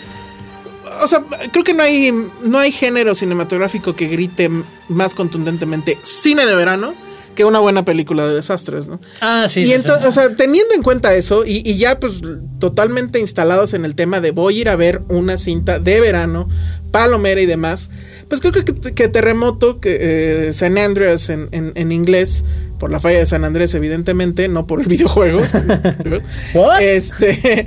O 1.02 1.08
sea, 1.08 1.24
creo 1.52 1.64
que 1.64 1.74
no 1.74 1.84
hay, 1.84 2.14
no 2.44 2.58
hay 2.58 2.72
género 2.72 3.16
cinematográfico 3.16 3.96
que 3.96 4.08
grite 4.08 4.50
más 4.88 5.16
contundentemente 5.16 5.98
cine 6.04 6.46
de 6.46 6.56
verano 6.56 6.94
que 7.36 7.46
una 7.46 7.60
buena 7.60 7.86
película 7.86 8.28
de 8.28 8.36
desastres, 8.36 8.88
¿no? 8.88 9.00
Ah, 9.22 9.46
sí. 9.48 9.62
Y 9.62 9.72
entonces, 9.72 10.06
o 10.06 10.12
sea, 10.12 10.36
teniendo 10.36 10.76
en 10.76 10.84
cuenta 10.84 11.14
eso 11.16 11.46
y, 11.46 11.62
y, 11.66 11.78
ya 11.78 11.98
pues 11.98 12.16
totalmente 12.60 13.20
instalados 13.20 13.74
en 13.74 13.86
el 13.86 13.96
tema 13.96 14.20
de 14.20 14.32
voy 14.32 14.58
a 14.58 14.62
ir 14.62 14.70
a 14.70 14.76
ver 14.76 15.04
una 15.08 15.38
cinta 15.38 15.80
de 15.80 16.02
verano 16.02 16.50
Palomera 16.92 17.40
y 17.40 17.46
demás, 17.46 17.90
pues 18.28 18.42
creo 18.42 18.52
que, 18.54 19.08
Terremoto, 19.08 19.80
que 19.80 20.50
eh, 20.50 20.54
San 20.54 20.78
Andreas 20.78 21.30
en, 21.30 21.92
inglés, 21.92 22.44
por 22.80 22.92
la 22.92 23.00
falla 23.00 23.20
de 23.20 23.26
San 23.26 23.44
Andrés, 23.44 23.74
evidentemente, 23.74 24.48
no 24.48 24.68
por 24.68 24.82
el 24.82 24.88
videojuego. 24.90 25.40
este. 26.80 27.66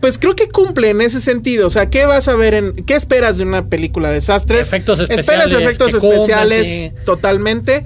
Pues 0.00 0.18
creo 0.18 0.36
que 0.36 0.48
cumple 0.48 0.90
en 0.90 1.00
ese 1.00 1.20
sentido. 1.20 1.66
O 1.66 1.70
sea, 1.70 1.88
¿qué 1.90 2.06
vas 2.06 2.28
a 2.28 2.36
ver 2.36 2.54
en. 2.54 2.74
¿Qué 2.84 2.94
esperas 2.94 3.38
de 3.38 3.44
una 3.44 3.66
película 3.68 4.08
de 4.08 4.16
desastres? 4.16 4.66
Efectos 4.66 5.00
especiales. 5.00 5.28
Esperas 5.46 5.52
efectos 5.52 5.94
especiales 5.94 6.92
totalmente. 7.04 7.84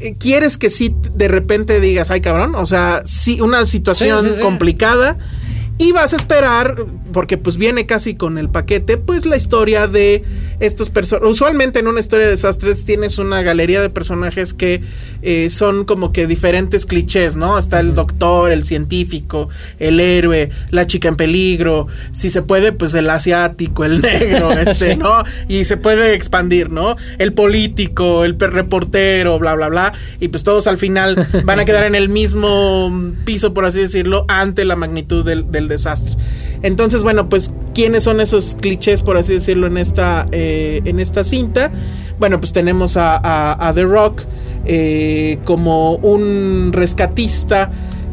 eh, 0.00 0.16
quieres 0.18 0.58
que 0.58 0.70
sí 0.70 0.94
de 1.14 1.28
repente 1.28 1.78
digas, 1.78 2.10
ay 2.10 2.20
cabrón, 2.20 2.54
o 2.56 2.66
sea, 2.66 3.02
sí, 3.04 3.40
una 3.40 3.64
situación 3.66 4.22
Sí, 4.22 4.28
sí, 4.30 4.34
sí. 4.36 4.42
complicada. 4.42 5.16
Y 5.78 5.92
vas 5.92 6.12
a 6.12 6.16
esperar, 6.16 6.76
porque 7.12 7.38
pues 7.38 7.56
viene 7.56 7.86
casi 7.86 8.14
con 8.14 8.38
el 8.38 8.48
paquete, 8.48 8.98
pues 8.98 9.26
la 9.26 9.36
historia 9.36 9.88
de 9.88 10.22
estos 10.60 10.90
personajes. 10.90 11.32
Usualmente 11.32 11.80
en 11.80 11.88
una 11.88 11.98
historia 11.98 12.26
de 12.26 12.32
desastres 12.32 12.84
tienes 12.84 13.18
una 13.18 13.42
galería 13.42 13.80
de 13.80 13.90
personajes 13.90 14.54
que 14.54 14.82
eh, 15.22 15.50
son 15.50 15.84
como 15.84 16.12
que 16.12 16.26
diferentes 16.26 16.86
clichés, 16.86 17.36
¿no? 17.36 17.58
Está 17.58 17.80
el 17.80 17.94
doctor, 17.94 18.52
el 18.52 18.64
científico, 18.64 19.48
el 19.80 19.98
héroe, 19.98 20.50
la 20.70 20.86
chica 20.86 21.08
en 21.08 21.16
peligro, 21.16 21.88
si 22.12 22.30
se 22.30 22.42
puede, 22.42 22.72
pues 22.72 22.94
el 22.94 23.10
asiático, 23.10 23.84
el 23.84 24.00
negro, 24.00 24.52
este. 24.58 24.96
¿no? 24.96 25.24
Y 25.48 25.64
se 25.64 25.76
puede 25.76 26.14
expandir, 26.14 26.70
¿no? 26.70 26.96
El 27.18 27.32
político, 27.32 28.24
el 28.24 28.38
reportero, 28.38 29.38
bla, 29.38 29.54
bla, 29.54 29.68
bla. 29.68 29.92
Y 30.20 30.28
pues 30.28 30.44
todos 30.44 30.66
al 30.66 30.78
final 30.78 31.26
van 31.44 31.60
a 31.60 31.64
quedar 31.64 31.84
en 31.84 31.94
el 31.94 32.08
mismo 32.08 33.12
piso, 33.24 33.52
por 33.52 33.64
así 33.64 33.80
decirlo, 33.80 34.24
ante 34.28 34.64
la 34.64 34.76
magnitud 34.76 35.24
del, 35.24 35.50
del 35.50 35.61
desastre. 35.68 36.16
Entonces, 36.62 37.02
bueno, 37.02 37.28
pues, 37.28 37.52
¿quiénes 37.74 38.04
son 38.04 38.20
esos 38.20 38.56
clichés, 38.60 39.02
por 39.02 39.16
así 39.16 39.34
decirlo, 39.34 39.66
en 39.66 39.76
esta, 39.76 40.26
eh, 40.32 40.80
en 40.84 41.00
esta 41.00 41.24
cinta? 41.24 41.72
Bueno, 42.18 42.38
pues 42.38 42.52
tenemos 42.52 42.96
a, 42.96 43.72
The 43.74 43.82
Rock 43.82 44.22
eh, 44.64 45.38
como 45.44 45.96
un 45.96 46.70
rescatista 46.72 47.72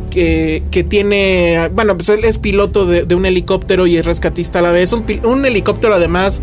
que, 0.10 0.64
que 0.72 0.84
tiene, 0.84 1.70
bueno, 1.74 1.96
pues 1.96 2.10
él 2.10 2.26
es 2.26 2.40
piloto 2.40 2.86
de, 2.86 3.14
un 3.14 3.26
helicóptero 3.26 3.86
y 3.88 3.98
es 3.98 4.06
rescatista 4.06 4.60
a 4.60 4.62
la 4.62 4.72
vez. 4.72 4.92
Un, 4.94 5.06
un 5.24 5.46
helicóptero 5.46 5.94
además 5.94 6.42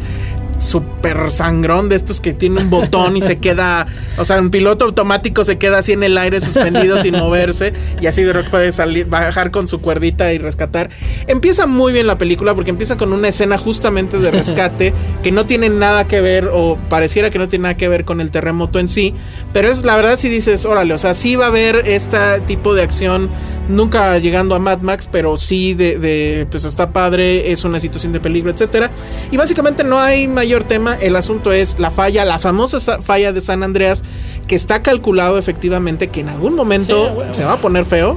súper 0.59 1.31
sangrón 1.31 1.89
de 1.89 1.97
estos 1.97 2.21
que 2.21 2.33
tiene 2.33 2.63
un 2.63 2.71
botón 2.71 3.17
y 3.17 3.23
se 3.23 3.39
queda, 3.41 3.87
o 4.17 4.25
sea, 4.25 4.39
un 4.39 4.51
piloto 4.51 4.85
automático 4.85 5.45
se 5.45 5.59
queda 5.59 5.79
así 5.79 5.93
en 5.93 6.03
el 6.03 6.17
aire 6.19 6.41
suspendido 6.41 6.99
sin 7.03 7.17
moverse 7.17 7.73
y 8.01 8.07
así 8.07 8.23
de 8.23 8.33
rock 8.33 8.49
puede 8.49 8.73
salir, 8.73 9.07
bajar 9.07 9.51
con 9.51 9.69
su 9.69 9.81
cuerdita 9.81 10.33
y 10.33 10.39
rescatar. 10.39 10.91
Empieza 11.27 11.67
muy 11.67 11.93
bien 11.93 12.07
la 12.07 12.19
película 12.19 12.55
porque 12.55 12.71
empieza 12.71 12.97
con 12.97 13.13
una 13.13 13.29
escena 13.29 13.59
justamente 13.59 14.19
de 14.19 14.31
rescate 14.31 14.95
que 15.23 15.33
no 15.33 15.47
tiene 15.47 15.69
nada 15.69 16.07
que 16.07 16.21
ver 16.21 16.51
o 16.53 16.79
pareciera 16.89 17.31
que 17.31 17.39
no 17.39 17.49
tiene 17.49 17.65
nada 17.65 17.77
que 17.77 17.89
ver 17.89 18.05
con 18.05 18.21
el 18.21 18.31
terremoto 18.31 18.79
en 18.79 18.89
sí, 18.89 19.15
pero 19.53 19.69
es 19.69 19.85
la 19.85 19.97
verdad 19.97 20.17
si 20.17 20.29
dices, 20.29 20.65
órale, 20.65 20.95
o 20.95 20.99
sea, 20.99 21.15
sí 21.15 21.37
va 21.37 21.47
a 21.47 21.49
haber 21.49 21.83
este 21.87 22.17
tipo 22.47 22.75
de 22.75 22.83
acción, 22.83 23.31
nunca 23.69 24.19
llegando 24.19 24.55
a 24.55 24.59
Mad 24.59 24.81
Max, 24.81 25.09
pero 25.11 25.37
sí 25.39 25.75
de, 25.75 25.99
de, 25.99 26.47
pues 26.51 26.65
está 26.65 26.91
padre, 26.91 27.53
es 27.53 27.65
una 27.65 27.81
situación 27.81 28.13
de 28.13 28.21
peligro, 28.21 28.51
etcétera. 28.51 28.91
Y 29.31 29.37
básicamente 29.37 29.85
no 29.85 29.99
hay 29.99 30.29
mayor 30.29 30.65
tema, 30.65 30.95
el 30.95 31.17
asunto 31.17 31.53
es 31.53 31.79
la 31.79 31.91
falla, 31.91 32.25
la 32.25 32.39
famosa 32.39 32.81
sa- 32.81 33.01
falla 33.03 33.33
de 33.33 33.41
San 33.41 33.63
Andreas, 33.63 34.03
que 34.47 34.55
está 34.55 34.83
calculado 34.83 35.39
efectivamente 35.39 36.09
que 36.09 36.21
en 36.21 36.29
algún 36.29 36.55
momento 36.55 37.07
Sí, 37.09 37.13
bueno. 37.15 37.35
se 37.35 37.45
va 37.45 37.55
a 37.55 37.57
poner 37.57 37.85
feo. 37.85 38.17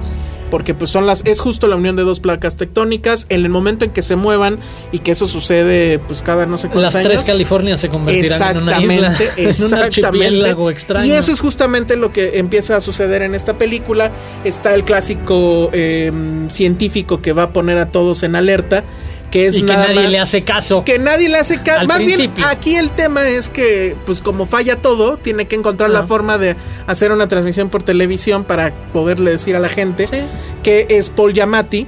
Porque 0.50 0.74
pues 0.74 0.92
son 0.92 1.06
las, 1.06 1.26
es 1.26 1.40
justo 1.40 1.68
la 1.68 1.76
unión 1.76 1.96
de 1.96 2.04
dos 2.04 2.20
placas 2.20 2.56
tectónicas. 2.56 3.26
En 3.30 3.46
el 3.46 3.50
momento 3.50 3.86
en 3.86 3.92
que 3.92 4.02
se 4.02 4.16
muevan 4.16 4.60
y 4.92 5.00
que 5.00 5.12
eso 5.12 5.28
sucede, 5.28 6.00
pues 6.00 6.22
cada 6.22 6.46
no 6.46 6.58
sé 6.58 6.68
cuántos 6.68 6.94
Las 6.94 7.04
tres 7.04 7.18
años. 7.18 7.24
Californias 7.24 7.80
se 7.80 7.90
convertirán 7.90 8.58
en 8.58 8.64
una 8.64 8.82
isla, 8.82 9.16
Exactamente, 9.38 10.48
en 10.54 10.60
un 10.60 10.70
extraño. 10.72 11.06
Y 11.06 11.12
eso 11.12 11.32
es 11.32 11.40
justamente 11.40 11.96
lo 11.96 12.12
que 12.12 12.40
empieza 12.40 12.76
a 12.76 12.82
suceder 12.82 13.22
en 13.22 13.36
esta 13.36 13.58
película. 13.58 14.12
Está 14.44 14.74
el 14.74 14.84
clásico 14.84 15.70
eh, 15.74 16.12
científico 16.50 17.22
que 17.22 17.34
va 17.34 17.44
a 17.44 17.54
poner 17.54 17.78
a 17.78 17.92
todos 17.92 18.24
en 18.24 18.36
alerta. 18.36 18.84
Que 19.32 19.46
es 19.46 19.56
y 19.58 19.62
que 19.63 19.74
nadie 19.74 19.96
más- 19.96 20.10
le 20.10 20.20
hace 20.20 20.44
caso. 20.44 20.84
que 20.84 20.98
nadie 20.98 21.30
le 21.30 21.38
hace 21.38 21.62
caso. 21.62 21.86
Más 21.86 22.00
bien, 22.04 22.18
principio. 22.18 22.48
aquí 22.48 22.76
el 22.76 22.89
tema 22.89 23.28
es 23.28 23.50
que, 23.50 23.96
pues 24.06 24.22
como 24.22 24.46
falla 24.48 24.78
todo, 24.78 25.18
tiene 25.18 25.46
que 25.48 25.56
encontrar 25.56 25.89
la 25.92 26.02
forma 26.04 26.38
de 26.39 26.56
hacer 26.88 27.12
una 27.12 27.28
transmisión 27.28 27.70
por 27.70 27.84
televisión 27.84 28.44
para 28.44 28.74
poderle 28.92 29.32
decir 29.32 29.56
a 29.56 29.60
la 29.60 29.70
gente 29.70 30.08
Sí. 30.08 30.18
que 30.63 30.88
es 30.89 31.10
Paul 31.12 31.34
Yamati. 31.34 31.86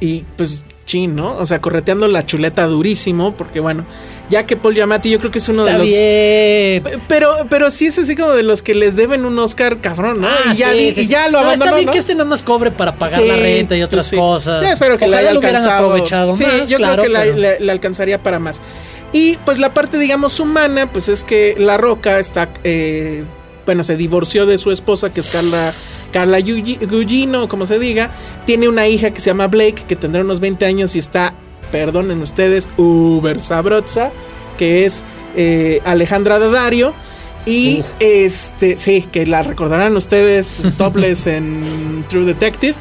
Y 0.00 0.24
pues, 0.36 0.64
chin, 0.86 1.14
¿no? 1.14 1.36
O 1.36 1.46
sea, 1.46 1.60
correteando 1.60 2.08
la 2.08 2.24
chuleta 2.26 2.66
durísimo, 2.66 3.34
porque 3.36 3.60
bueno, 3.60 3.84
ya 4.30 4.46
que 4.46 4.56
Paul 4.56 4.74
Yamati 4.74 5.10
yo 5.10 5.18
creo 5.18 5.30
que 5.30 5.38
es 5.38 5.48
uno 5.48 5.66
Está 5.66 5.72
de 5.72 5.78
los... 5.78 5.88
bien. 5.88 7.00
Pero, 7.08 7.34
pero 7.50 7.70
sí 7.70 7.86
es 7.86 7.98
así 7.98 8.16
como 8.16 8.30
de 8.32 8.42
los 8.42 8.62
que 8.62 8.74
les 8.74 8.96
deben 8.96 9.24
un 9.24 9.38
Oscar 9.38 9.80
cabrón, 9.80 10.20
¿no? 10.20 10.28
Ah, 10.28 10.52
y, 10.52 10.56
ya 10.56 10.72
sí, 10.72 10.78
di- 10.78 10.92
sí, 10.92 11.00
y 11.02 11.06
ya 11.08 11.26
lo 11.28 11.32
No, 11.40 11.46
abandonó, 11.46 11.64
Está 11.66 11.74
bien 11.76 11.86
¿no? 11.86 11.92
que 11.92 11.98
este 11.98 12.14
nada 12.14 12.28
más 12.30 12.42
cobre 12.42 12.70
para 12.70 12.96
pagar 12.96 13.20
Sí, 13.20 13.28
la 13.28 13.36
renta 13.36 13.76
y 13.76 13.82
otras 13.82 14.04
pues 14.06 14.10
sí. 14.10 14.16
cosas. 14.16 14.62
Ya 14.64 14.72
espero 14.72 14.96
que 14.96 15.04
Ojalá 15.04 15.18
haya 15.18 15.32
lo 15.32 15.40
alcanzado. 15.40 15.86
aprovechado 15.90 16.36
sí, 16.36 16.44
más, 16.44 16.68
yo 16.68 16.78
claro, 16.78 17.02
creo 17.02 17.04
que 17.04 17.10
la- 17.12 17.34
pero- 17.50 17.64
le 17.64 17.72
alcanzaría 17.72 18.22
para 18.22 18.38
más. 18.38 18.60
Y 19.12 19.36
pues 19.44 19.58
la 19.58 19.72
parte, 19.74 19.98
digamos, 19.98 20.40
humana, 20.40 20.90
pues 20.90 21.08
es 21.08 21.22
que 21.22 21.54
La 21.56 21.76
Roca 21.76 22.18
está, 22.18 22.48
eh, 22.64 23.22
bueno, 23.64 23.84
se 23.84 23.96
divorció 23.96 24.44
de 24.46 24.58
su 24.58 24.72
esposa, 24.72 25.12
que 25.12 25.20
es 25.20 25.28
Carla, 25.30 25.72
Carla 26.12 26.38
Gugino, 26.40 27.48
como 27.48 27.64
se 27.66 27.78
diga. 27.78 28.10
Tiene 28.44 28.68
una 28.68 28.88
hija 28.88 29.10
que 29.12 29.20
se 29.20 29.26
llama 29.30 29.46
Blake, 29.46 29.84
que 29.86 29.96
tendrá 29.96 30.22
unos 30.22 30.40
20 30.40 30.66
años 30.66 30.96
y 30.96 30.98
está, 30.98 31.32
perdonen 31.74 32.22
ustedes, 32.22 32.68
uber 32.76 33.40
sabrosa, 33.40 34.12
que 34.56 34.84
es 34.84 35.02
eh, 35.34 35.80
Alejandra 35.84 36.38
Daddario. 36.38 36.94
Y 37.46 37.80
Uf. 37.80 37.86
este, 37.98 38.76
sí, 38.76 39.02
que 39.10 39.26
la 39.26 39.42
recordarán 39.42 39.96
ustedes 39.96 40.62
topless 40.78 41.26
en 41.26 42.04
True 42.08 42.26
Detective. 42.26 42.76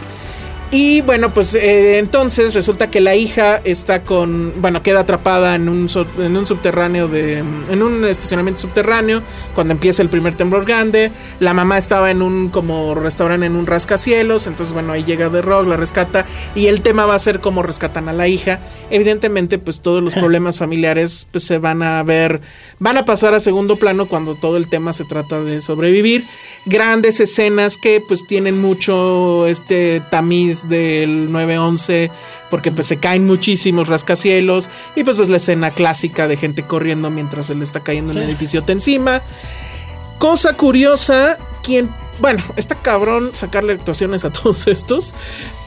Y 0.76 1.02
bueno, 1.02 1.32
pues 1.36 1.54
eh, 1.54 2.00
entonces 2.00 2.56
resulta 2.56 2.90
que 2.90 3.00
la 3.00 3.14
hija 3.14 3.58
está 3.64 4.02
con, 4.02 4.60
bueno, 4.60 4.82
queda 4.82 5.02
atrapada 5.02 5.54
en 5.54 5.70
un, 5.70 5.88
en 6.18 6.36
un 6.36 6.48
subterráneo 6.48 7.08
de, 7.08 7.38
en 7.38 7.84
un 7.84 8.04
estacionamiento 8.06 8.62
subterráneo 8.62 9.22
cuando 9.54 9.74
empieza 9.74 10.02
el 10.02 10.10
primer 10.10 10.34
temblor 10.34 10.66
grande. 10.66 11.12
La 11.40 11.54
mamá 11.54 11.78
estaba 11.78 12.10
en 12.10 12.24
un 12.24 12.50
como 12.50 12.96
restaurante 12.96 13.46
en 13.46 13.56
un 13.56 13.68
rascacielos, 13.68 14.48
entonces 14.48 14.74
bueno, 14.74 14.94
ahí 14.94 15.04
llega 15.04 15.30
The 15.30 15.44
Rock, 15.44 15.68
la 15.68 15.78
rescata 15.78 16.26
y 16.56 16.66
el 16.66 16.82
tema 16.82 17.06
va 17.06 17.14
a 17.14 17.20
ser 17.20 17.40
cómo 17.40 17.62
rescatan 17.62 18.10
a 18.10 18.14
la 18.14 18.28
hija. 18.28 18.60
Evidentemente, 18.90 19.60
pues 19.60 19.80
todos 19.80 20.02
los 20.02 20.16
problemas 20.16 20.58
familiares 20.58 21.28
pues 21.32 21.44
se 21.44 21.60
van 21.60 21.84
a 21.84 22.02
ver, 22.02 22.42
van 22.80 22.98
a 22.98 23.06
pasar 23.06 23.36
a 23.36 23.40
segundo 23.40 23.78
plano 23.78 24.08
cuando 24.08 24.34
todo 24.34 24.58
el 24.58 24.68
tema 24.70 24.92
se 24.92 25.04
trata 25.04 25.40
de 25.40 25.62
sobrevivir. 25.62 26.26
Grandes 26.66 27.20
escenas 27.20 27.78
que 27.78 28.02
pues 28.08 28.26
tienen 28.26 28.60
mucho 28.60 29.46
este 29.46 30.02
tamiz 30.10 30.62
del 30.67 31.32
911 31.32 32.12
porque 32.49 32.71
pues 32.71 32.88
se 32.88 32.97
caen 32.97 33.26
muchísimos 33.26 33.88
rascacielos 33.88 34.69
y 34.95 35.04
pues 35.04 35.17
pues 35.17 35.30
la 35.30 35.38
escena 35.38 35.71
clásica 35.71 36.28
de 36.28 36.38
gente 36.38 36.63
corriendo 36.63 37.10
mientras 37.10 37.47
se 37.47 37.56
le 37.56 37.63
está 37.63 37.82
cayendo 37.82 38.12
un 38.13 38.19
Sí. 38.19 38.23
edificio 38.26 38.63
encima. 38.67 39.21
Cosa 40.19 40.56
curiosa, 40.56 41.38
quien, 41.63 41.93
bueno, 42.19 42.43
está 42.56 42.76
cabrón 42.76 43.32
sacarle 43.34 43.73
actuaciones 43.73 44.23
a 44.26 44.30
todos 44.32 44.67
estos, 44.67 45.13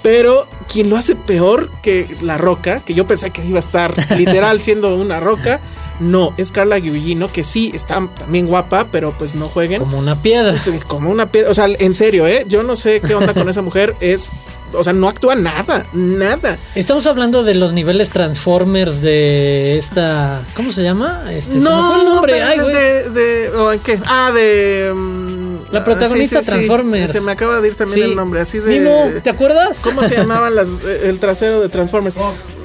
pero 0.03 0.49
quien 0.73 0.89
lo 0.89 0.97
hace 0.97 1.15
peor 1.17 1.71
que 1.83 2.17
La 2.23 2.39
Roca, 2.39 2.81
que 2.81 2.95
yo 2.95 3.07
pensé 3.07 3.31
que 3.31 3.45
iba 3.45 3.59
a 3.59 3.61
estar 3.61 3.95
literal 4.17 4.61
siendo 4.63 4.95
una 4.97 5.21
roca, 5.21 5.61
no, 6.01 6.35
es 6.37 6.53
Carla 6.53 6.79
Gugino, 6.79 7.31
que 7.33 7.45
sí 7.45 7.71
está 7.75 8.07
también 8.19 8.47
guapa, 8.47 8.89
pero 8.91 9.17
pues 9.17 9.35
no 9.35 9.49
jueguen. 9.49 9.81
Como 9.81 9.99
una 9.99 10.21
piedra. 10.21 10.55
Es- 10.55 10.85
como 10.85 11.11
una 11.11 11.31
piedra, 11.31 11.51
o 11.51 11.55
sea, 11.55 11.67
en 11.67 11.95
serio, 11.95 12.27
¿eh? 12.27 12.45
Yo 12.49 12.63
no 12.63 12.77
sé 12.77 13.01
qué 13.01 13.15
onda 13.15 13.35
con 13.35 13.49
esa 13.49 13.63
mujer, 13.63 13.95
es, 14.01 14.31
o 14.73 14.83
sea, 14.85 14.93
no 14.93 15.09
actúa 15.09 15.35
nada, 15.37 15.87
nada. 15.93 16.59
Estamos 16.75 17.07
hablando 17.07 17.43
de 17.45 17.55
los 17.55 17.73
niveles 17.73 18.11
Transformers 18.11 19.01
de 19.01 19.79
esta. 19.79 20.43
¿Cómo 20.55 20.73
se 20.73 20.83
llama? 20.83 21.25
Este, 21.31 21.53
se 21.53 21.59
me 21.59 21.65
fue 21.65 21.73
el 21.99 22.05
No, 22.05 22.15
nombre. 22.15 22.35
de, 22.35 22.43
Ay, 22.43 22.59
de, 22.59 23.11
de- 23.11 23.49
¿o 23.51 23.73
en 23.73 23.81
qué? 23.81 23.99
Ah, 24.07 24.33
de... 24.35 24.93
mm, 24.95 25.36
La 25.73 25.85
protagonista 25.85 26.39
ah, 26.39 26.43
sí, 26.43 26.47
sí, 26.47 26.51
sí. 26.53 26.57
Transformers. 26.67 27.13
Se 27.13 27.21
me 27.21 27.33
acaba 27.33 27.61
de 27.61 27.69
ir 27.69 27.75
también 27.75 27.97
Sí. 27.99 28.11
el 28.11 28.17
nombre, 28.17 28.41
así 28.41 28.59
de... 28.59 28.79
Mimo, 28.79 29.11
¿te 29.23 29.31
acuerdas? 29.31 29.81
¿Cómo 29.83 30.07
se 30.07 30.15
llamaban 30.17 30.55
las, 30.55 30.69
eh, 30.87 31.09
el 31.09 31.19
trasero 31.19 31.61
de 31.61 31.69
Transformers? 31.69 32.17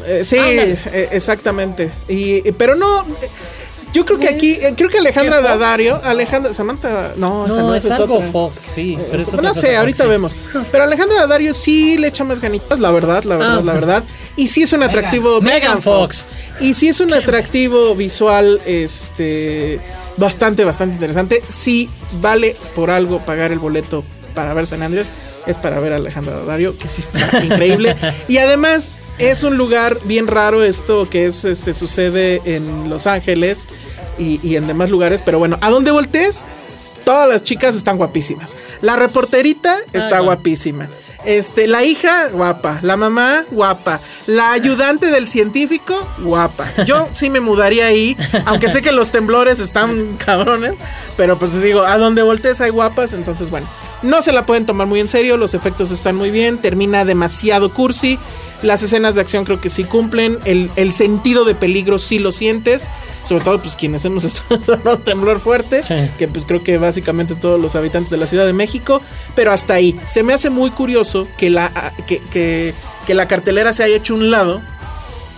Eh, 0.06 0.24
sí, 0.26 0.38
eh, 0.38 1.10
exactamente. 1.12 1.92
Y, 2.08 2.42
pero 2.54 2.76
no, 2.76 3.02
eh, 3.02 3.30
yo 3.94 4.06
creo 4.06 4.20
que 4.20 4.30
¿No 4.30 4.36
aquí, 4.36 4.52
es- 4.54 4.64
eh, 4.64 4.74
creo 4.78 4.90
que 4.90 5.00
Alejandra? 5.00 5.42
Dadario, 5.42 6.00
Alejandra, 6.04 6.54
Samantha, 6.54 7.14
no, 7.18 7.48
esa 7.48 7.56
No, 7.58 7.68
no, 7.68 7.76
es 7.76 7.86
esa 7.86 7.96
algo 7.96 8.18
otra. 8.18 8.28
Fox, 8.32 8.58
sí. 8.74 8.98
Pero 9.10 9.24
es 9.24 9.28
Eh, 9.30 9.32
otra 9.36 9.48
no 9.50 9.54
sé, 9.56 9.76
ahorita 9.78 10.04
sí. 10.04 10.10
vemos. 10.10 10.36
Pero 10.72 10.84
Alejandra 10.84 11.18
Dadario 11.22 11.54
sí 11.56 11.98
le 11.98 12.08
echa 12.08 12.24
más 12.24 12.40
ganitas, 12.40 12.80
la 12.80 12.92
verdad, 12.92 13.24
la 13.24 13.36
verdad, 13.38 13.58
Ah. 13.60 13.64
la 13.66 13.74
verdad. 13.74 14.04
Y 14.38 14.48
sí 14.48 14.62
es 14.64 14.72
un 14.74 14.84
atractivo. 14.84 15.42
Megan 15.42 15.60
Megan 15.62 15.82
Fox. 15.82 16.24
Fox. 16.24 16.62
Y 16.62 16.74
sí 16.76 16.88
es 16.90 17.00
un 17.00 17.14
atractivo 17.14 17.96
visual, 17.96 18.62
este, 18.66 19.82
bastante, 20.18 20.64
bastante 20.64 20.96
interesante. 20.96 21.44
Sí 21.48 21.90
vale 22.22 22.56
por 22.76 22.92
algo 22.92 23.20
pagar 23.20 23.52
el 23.52 23.60
boleto 23.60 24.04
para 24.34 24.54
ver 24.54 24.68
San 24.68 24.84
Andrés. 24.84 25.08
Es 25.48 25.58
para 25.58 25.80
ver 25.80 25.94
a 25.94 25.96
Alejandra 25.96 26.36
Dadario, 26.36 26.78
que 26.78 26.88
sí 26.88 27.02
está 27.02 27.40
increíble. 27.44 27.96
Y 28.28 28.38
además 28.38 28.94
es 29.18 29.44
un 29.44 29.58
lugar 29.58 29.98
bien 30.06 30.28
raro 30.28 30.64
esto 30.64 31.10
que 31.10 31.26
es, 31.26 31.46
este, 31.46 31.74
sucede 31.74 32.42
en 32.46 32.90
Los 32.90 33.08
Ángeles 33.08 33.68
y, 34.18 34.40
y 34.48 34.56
en 34.56 34.68
demás 34.68 34.90
lugares. 34.90 35.22
Pero 35.24 35.40
bueno, 35.40 35.58
a 35.62 35.70
donde 35.70 35.92
voltees, 35.92 36.46
Todas 37.04 37.28
las 37.28 37.44
chicas 37.44 37.76
están 37.76 37.98
guapísimas. 37.98 38.56
La 38.82 38.96
reporterita 38.96 39.78
está 39.94 40.20
guapísima. 40.20 40.90
Este, 41.26 41.68
la 41.68 41.84
hija, 41.84 42.28
guapa. 42.30 42.80
La 42.82 42.98
mamá, 42.98 43.46
guapa. 43.52 44.00
La 44.26 44.52
ayudante 44.52 45.12
del 45.12 45.28
científico, 45.28 46.08
guapa. 46.20 46.68
Yo 46.86 47.10
sí 47.14 47.30
me 47.30 47.40
mudaría 47.40 47.88
ahí, 47.88 48.18
aunque 48.46 48.70
sé 48.70 48.82
que 48.82 48.92
los 48.92 49.12
temblores 49.12 49.60
están 49.60 50.18
cabrones, 50.18 50.74
pero 51.18 51.38
pues 51.38 51.60
digo, 51.62 51.82
a 51.82 51.98
donde 51.98 52.24
voltees 52.24 52.62
hay 52.62 52.72
guapas, 52.72 53.14
entonces 53.14 53.50
bueno. 53.50 53.68
No 54.02 54.22
se 54.22 54.32
la 54.32 54.46
pueden 54.46 54.66
tomar 54.66 54.88
muy 54.88 55.00
en 55.00 55.08
serio, 55.08 55.38
los 55.38 55.54
efectos 55.54 55.92
están 55.92 56.16
muy 56.16 56.32
bien, 56.32 56.58
termina 56.58 57.06
demasiado 57.06 57.74
cursi. 57.74 58.20
Las 58.62 58.84
escenas 58.84 59.16
de 59.16 59.22
acción 59.22 59.44
creo 59.44 59.60
que 59.60 59.70
sí 59.70 59.84
cumplen. 59.84 60.38
El, 60.46 60.92
sentido 60.92 61.46
de 61.46 61.56
peligro 61.56 61.98
sí 61.98 62.20
lo 62.20 62.32
sientes. 62.32 62.90
Sobre 63.24 63.44
todo, 63.44 63.62
pues 63.62 63.76
quienes 63.76 64.06
hemos 64.06 64.24
estado 64.26 64.74
en 64.74 64.88
un 64.88 65.02
temblor 65.02 65.40
fuerte. 65.40 65.82
Que 66.18 66.28
pues 66.28 66.46
creo 66.46 66.64
que 66.64 66.78
básicamente 66.78 67.36
todos 67.36 67.60
los 67.60 67.76
habitantes 67.76 68.12
de 68.12 68.18
la 68.18 68.28
Ciudad 68.28 68.46
de 68.46 68.54
México. 68.54 69.02
Pero 69.36 69.52
hasta 69.52 69.74
ahí. 69.74 70.00
Se 70.06 70.22
me 70.24 70.34
hace 70.34 70.50
muy 70.50 70.70
curioso 70.72 71.28
que 71.38 71.50
la, 71.50 71.94
que, 72.06 72.22
que, 72.32 73.14
la 73.14 73.28
cartelera 73.28 73.74
se 73.74 73.84
haya 73.84 73.96
hecho 73.96 74.14
un 74.14 74.30
lado. 74.30 74.62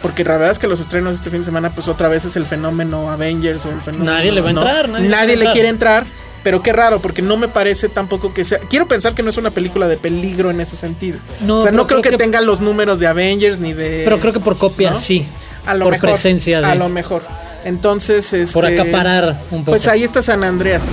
Porque 0.01 0.25
la 0.25 0.33
verdad 0.33 0.51
es 0.51 0.59
que 0.59 0.67
los 0.67 0.81
estrenos 0.81 1.15
este 1.15 1.29
fin 1.29 1.39
de 1.39 1.45
semana, 1.45 1.73
pues 1.73 1.87
otra 1.87 2.09
vez 2.09 2.25
es 2.25 2.35
el 2.35 2.45
fenómeno 2.45 3.09
Avengers 3.09 3.65
o 3.65 3.71
el 3.71 3.79
fenómeno. 3.79 4.11
Nadie 4.11 4.33
le 4.33 4.41
va 4.41 4.47
a 4.47 4.51
entrar. 4.51 4.89
Nadie, 4.89 5.37
le 5.37 5.49
quiere 5.51 5.69
entrar. 5.69 6.05
Pero 6.43 6.61
qué 6.61 6.73
raro, 6.73 7.01
porque 7.01 7.21
no 7.21 7.37
me 7.37 7.47
parece 7.47 7.89
tampoco 7.89 8.33
que 8.33 8.43
sea. 8.43 8.59
Quiero 8.59 8.87
pensar 8.87 9.15
que 9.15 9.23
no 9.23 9.29
es 9.29 9.37
una 9.37 9.51
película 9.51 9.87
de 9.87 9.97
peligro 9.97 10.51
en 10.51 10.59
ese 10.59 10.75
sentido. 10.75 11.19
No, 11.41 11.59
o 11.59 11.61
sea, 11.61 11.71
no 11.71 11.87
creo, 11.87 12.01
que, 12.01 12.17
tenga 12.17 12.41
los 12.41 12.59
números 12.59 12.99
de 12.99 13.07
Avengers 13.07 13.59
ni 13.59 13.73
de. 13.73 14.01
Pero 14.03 14.19
creo 14.19 14.33
que 14.33 14.39
por 14.39 14.57
copia 14.57 14.93
sí. 14.95 15.25
A 15.65 15.73
lo 15.73 15.85
por 15.85 15.99
presencia 15.99 16.59
de. 16.59 16.67
A 16.67 16.75
lo 16.75 16.89
mejor. 16.89 17.23
Entonces. 17.63 18.33
Este, 18.33 18.53
por 18.53 18.65
acaparar 18.65 19.39
un 19.51 19.61
poco. 19.61 19.71
Pues 19.71 19.87
ahí 19.87 20.03
está 20.03 20.21
San 20.21 20.43
Andreas. 20.43 20.83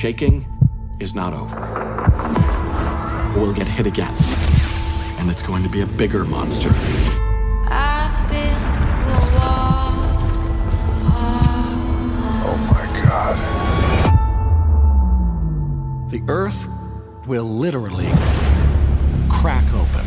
Shaking 0.00 0.46
is 0.98 1.14
not 1.14 1.34
over. 1.34 1.60
We'll 3.36 3.52
get 3.52 3.68
hit 3.68 3.86
again. 3.86 4.14
And 5.18 5.30
it's 5.30 5.42
going 5.42 5.62
to 5.62 5.68
be 5.68 5.82
a 5.82 5.86
bigger 5.86 6.24
monster. 6.24 6.70
Oh 12.42 12.56
my 12.72 12.86
God. 13.04 13.36
The 16.10 16.22
Earth 16.28 16.66
will 17.26 17.44
literally 17.44 18.08
crack 19.28 19.66
open. 19.74 20.06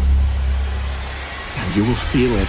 And 1.56 1.76
you 1.76 1.86
will 1.86 1.94
feel 1.94 2.36
it 2.36 2.48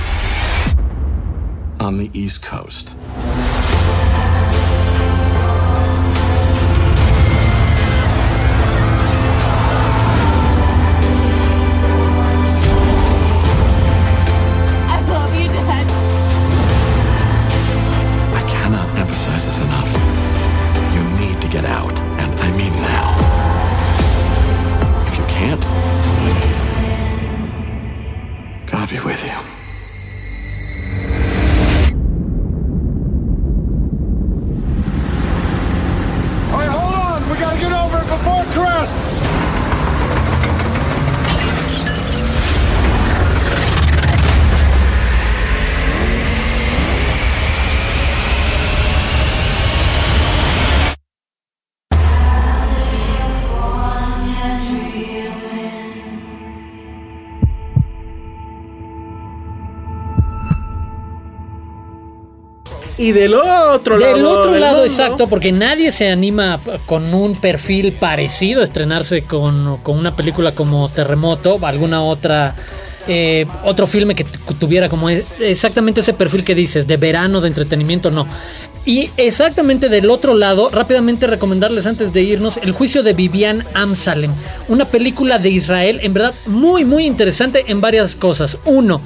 on 1.79 1.99
the 1.99 2.11
East 2.15 2.41
Coast. 2.41 2.97
Y 62.97 63.13
del 63.13 63.35
otro 63.35 63.99
lado. 63.99 64.15
Del 64.15 64.27
otro 64.27 64.59
lado, 64.59 64.85
exacto, 64.85 65.27
porque 65.29 65.53
nadie 65.53 65.91
se 65.93 66.11
anima 66.11 66.61
con 66.87 67.13
un 67.13 67.37
perfil 67.37 67.93
parecido 67.93 68.61
a 68.61 68.65
estrenarse 68.65 69.23
con, 69.23 69.81
una 69.85 70.17
película 70.17 70.55
como 70.55 70.89
Terremoto, 70.89 71.59
alguna 71.63 72.03
otra. 72.03 72.55
Eh, 73.07 73.45
otro 73.65 73.87
filme 73.87 74.15
que 74.15 74.25
tuviera 74.59 74.89
como 74.89 75.11
e, 75.11 75.23
exactamente 75.41 76.01
ese 76.01 76.15
perfil 76.15 76.43
que 76.43 76.55
dices, 76.55 76.87
de 76.87 76.97
verano, 76.97 77.43
de 77.43 77.49
entretenimiento, 77.49 78.11
no. 78.11 78.27
Y 78.87 79.11
exactamente 79.17 79.89
del 79.89 80.11
otro 80.11 80.35
lado, 80.35 80.69
rápidamente 80.71 81.27
recomendarles 81.27 81.87
antes 81.87 82.13
de 82.13 82.23
irnos 82.23 82.59
El 82.59 82.73
juicio 82.73 83.03
de 83.03 83.15
Vivian 83.15 83.65
Amsalem, 83.73 84.33
una 84.69 84.87
película 84.87 85.39
de 85.39 85.49
Israel, 85.49 86.01
en 86.03 86.13
verdad 86.13 86.35
muy, 86.47 86.85
muy 86.85 87.07
interesante 87.07 87.65
en 87.69 87.81
varias 87.81 88.15
cosas. 88.15 88.59
Uno, 88.67 89.01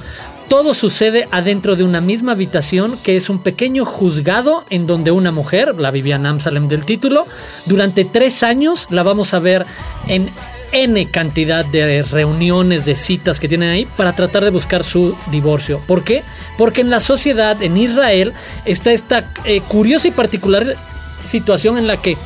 todo 0.49 0.73
sucede 0.73 1.27
adentro 1.31 1.75
de 1.75 1.83
una 1.83 2.01
misma 2.01 2.33
habitación 2.33 2.97
que 3.03 3.15
es 3.15 3.29
un 3.29 3.39
pequeño 3.39 3.85
juzgado 3.85 4.65
en 4.69 4.87
donde 4.87 5.11
una 5.11 5.31
mujer, 5.31 5.79
la 5.79 5.91
Vivian 5.91 6.25
Amsalem 6.25 6.67
del 6.67 6.85
título, 6.85 7.27
durante 7.65 8.03
tres 8.03 8.41
años 8.43 8.87
la 8.89 9.03
vamos 9.03 9.33
a 9.33 9.39
ver 9.39 9.65
en 10.07 10.29
N 10.71 11.05
cantidad 11.11 11.63
de 11.65 12.03
reuniones, 12.03 12.83
de 12.83 12.95
citas 12.95 13.39
que 13.39 13.47
tienen 13.47 13.69
ahí 13.69 13.87
para 13.95 14.13
tratar 14.13 14.43
de 14.43 14.49
buscar 14.49 14.83
su 14.83 15.15
divorcio. 15.31 15.79
¿Por 15.87 16.03
qué? 16.03 16.23
Porque 16.57 16.81
en 16.81 16.89
la 16.89 16.99
sociedad, 16.99 17.61
en 17.61 17.77
Israel, 17.77 18.33
está 18.65 18.91
esta 18.91 19.31
eh, 19.45 19.61
curiosa 19.61 20.07
y 20.07 20.11
particular 20.11 20.75
situación 21.23 21.77
en 21.77 21.87
la 21.87 22.01
que 22.01 22.17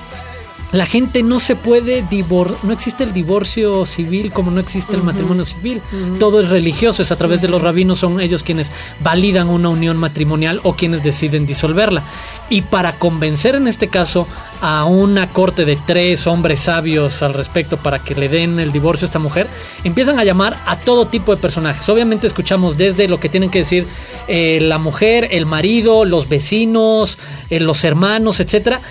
la 0.74 0.88
gente 0.88 1.22
no 1.22 1.40
se 1.40 1.56
puede 1.56 2.02
divorciar, 2.02 2.66
no 2.66 2.74
existe 2.74 3.04
el 3.04 3.14
divorcio 3.14 3.86
civil 3.86 4.32
como 4.32 4.50
no 4.50 4.60
existe 4.60 4.96
el 4.96 5.04
matrimonio 5.04 5.46
civil. 5.46 5.84
Todo 6.20 6.42
es 6.42 6.50
religioso, 6.50 7.04
es 7.04 7.12
a 7.12 7.16
través 7.16 7.42
de 7.44 7.48
los 7.48 7.62
rabinos, 7.62 8.00
son 8.00 8.20
ellos 8.20 8.42
quienes 8.42 8.72
validan 9.00 9.50
una 9.50 9.70
unión 9.70 9.98
matrimonial 9.98 10.62
o 10.64 10.74
quienes 10.74 11.04
deciden 11.04 11.46
disolverla. 11.46 12.02
Y 12.50 12.64
para 12.64 12.98
convencer 12.98 13.54
en 13.54 13.68
este 13.68 13.88
caso 13.88 14.28
a 14.62 14.86
una 14.86 15.30
corte 15.30 15.64
de 15.64 15.76
tres 15.76 16.26
hombres 16.26 16.62
sabios 16.62 17.22
al 17.22 17.36
respecto 17.36 17.78
para 17.78 18.00
que 18.00 18.16
le 18.16 18.28
den 18.28 18.60
el 18.60 18.72
divorcio 18.72 19.06
a 19.06 19.10
esta 19.10 19.20
mujer, 19.20 19.48
empiezan 19.84 20.18
a 20.18 20.24
llamar 20.24 20.58
a 20.66 20.80
todo 20.80 21.08
tipo 21.08 21.36
de 21.36 21.40
personajes. 21.40 21.88
Obviamente 21.88 22.26
escuchamos 22.26 22.80
desde 22.80 23.08
lo 23.08 23.20
que 23.20 23.30
tienen 23.30 23.52
que 23.52 23.60
decir 23.60 23.86
eh, 24.28 24.58
la 24.60 24.80
mujer, 24.80 25.28
el 25.30 25.46
marido, 25.46 26.04
los 26.04 26.30
vecinos, 26.30 27.20
eh, 27.52 27.60
los 27.60 27.84
hermanos, 27.84 28.40
etcétera. 28.40 28.82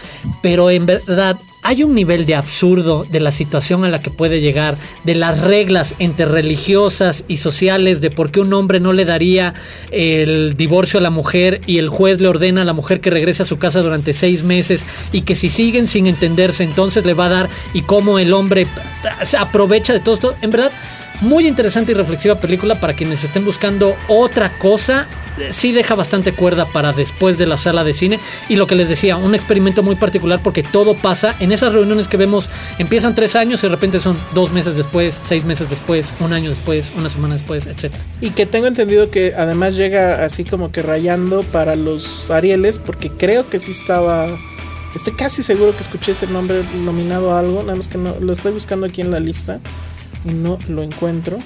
Pero 0.42 0.70
en 0.70 0.86
verdad 0.86 1.40
hay 1.62 1.84
un 1.84 1.94
nivel 1.94 2.26
de 2.26 2.34
absurdo 2.34 3.06
de 3.08 3.20
la 3.20 3.30
situación 3.30 3.84
a 3.84 3.88
la 3.88 4.02
que 4.02 4.10
puede 4.10 4.40
llegar, 4.40 4.76
de 5.04 5.14
las 5.14 5.40
reglas 5.40 5.94
entre 6.00 6.26
religiosas 6.26 7.24
y 7.28 7.36
sociales, 7.36 8.00
de 8.00 8.10
por 8.10 8.32
qué 8.32 8.40
un 8.40 8.52
hombre 8.52 8.80
no 8.80 8.92
le 8.92 9.04
daría 9.04 9.54
el 9.92 10.54
divorcio 10.56 10.98
a 10.98 11.02
la 11.02 11.10
mujer 11.10 11.60
y 11.66 11.78
el 11.78 11.88
juez 11.88 12.20
le 12.20 12.28
ordena 12.28 12.62
a 12.62 12.64
la 12.64 12.72
mujer 12.72 13.00
que 13.00 13.10
regrese 13.10 13.42
a 13.42 13.46
su 13.46 13.58
casa 13.58 13.80
durante 13.80 14.12
seis 14.12 14.42
meses 14.42 14.84
y 15.12 15.22
que 15.22 15.36
si 15.36 15.50
siguen 15.50 15.86
sin 15.86 16.08
entenderse 16.08 16.64
entonces 16.64 17.06
le 17.06 17.14
va 17.14 17.26
a 17.26 17.30
dar 17.30 17.50
y 17.74 17.82
cómo 17.82 18.18
el 18.18 18.32
hombre 18.32 18.66
se 19.24 19.36
aprovecha 19.36 19.92
de 19.92 20.00
todo 20.00 20.14
esto. 20.14 20.34
En 20.42 20.50
verdad, 20.50 20.72
muy 21.22 21.46
interesante 21.46 21.92
y 21.92 21.94
reflexiva 21.94 22.40
película 22.40 22.78
para 22.80 22.94
quienes 22.94 23.24
estén 23.24 23.44
buscando 23.44 23.96
otra 24.08 24.50
cosa 24.58 25.08
sí 25.50 25.72
deja 25.72 25.94
bastante 25.94 26.32
cuerda 26.32 26.66
para 26.66 26.92
después 26.92 27.38
de 27.38 27.46
la 27.46 27.56
sala 27.56 27.84
de 27.84 27.92
cine. 27.92 28.20
Y 28.48 28.56
lo 28.56 28.66
que 28.66 28.74
les 28.74 28.88
decía, 28.88 29.16
un 29.16 29.34
experimento 29.34 29.82
muy 29.82 29.96
particular 29.96 30.40
porque 30.42 30.62
todo 30.62 30.94
pasa 30.94 31.34
en 31.40 31.52
esas 31.52 31.72
reuniones 31.72 32.08
que 32.08 32.16
vemos, 32.16 32.50
empiezan 32.78 33.14
tres 33.14 33.36
años 33.36 33.60
y 33.62 33.66
de 33.66 33.70
repente 33.70 34.00
son 34.00 34.18
dos 34.34 34.52
meses 34.52 34.76
después, 34.76 35.14
seis 35.14 35.44
meses 35.44 35.68
después, 35.70 36.12
un 36.20 36.32
año 36.32 36.50
después, 36.50 36.92
una 36.96 37.08
semana 37.08 37.34
después, 37.34 37.66
etc. 37.66 37.94
Y 38.20 38.30
que 38.30 38.46
tengo 38.46 38.66
entendido 38.66 39.10
que 39.10 39.34
además 39.36 39.74
llega 39.74 40.24
así 40.24 40.44
como 40.44 40.72
que 40.72 40.82
rayando 40.82 41.42
para 41.44 41.76
los 41.76 42.30
Arieles, 42.30 42.78
porque 42.78 43.10
creo 43.10 43.48
que 43.48 43.58
sí 43.60 43.70
estaba... 43.70 44.28
Estoy 44.94 45.14
casi 45.14 45.42
seguro 45.42 45.74
que 45.74 45.82
escuché 45.82 46.12
ese 46.12 46.26
nombre 46.26 46.62
nominado 46.84 47.32
a 47.32 47.38
algo, 47.38 47.62
nada 47.62 47.76
más 47.76 47.88
que 47.88 47.96
no 47.96 48.14
lo 48.20 48.32
estoy 48.34 48.52
buscando 48.52 48.84
aquí 48.86 49.00
en 49.00 49.10
la 49.10 49.20
lista 49.20 49.58
y 50.24 50.30
no 50.30 50.58
lo 50.68 50.82
encuentro. 50.82 51.38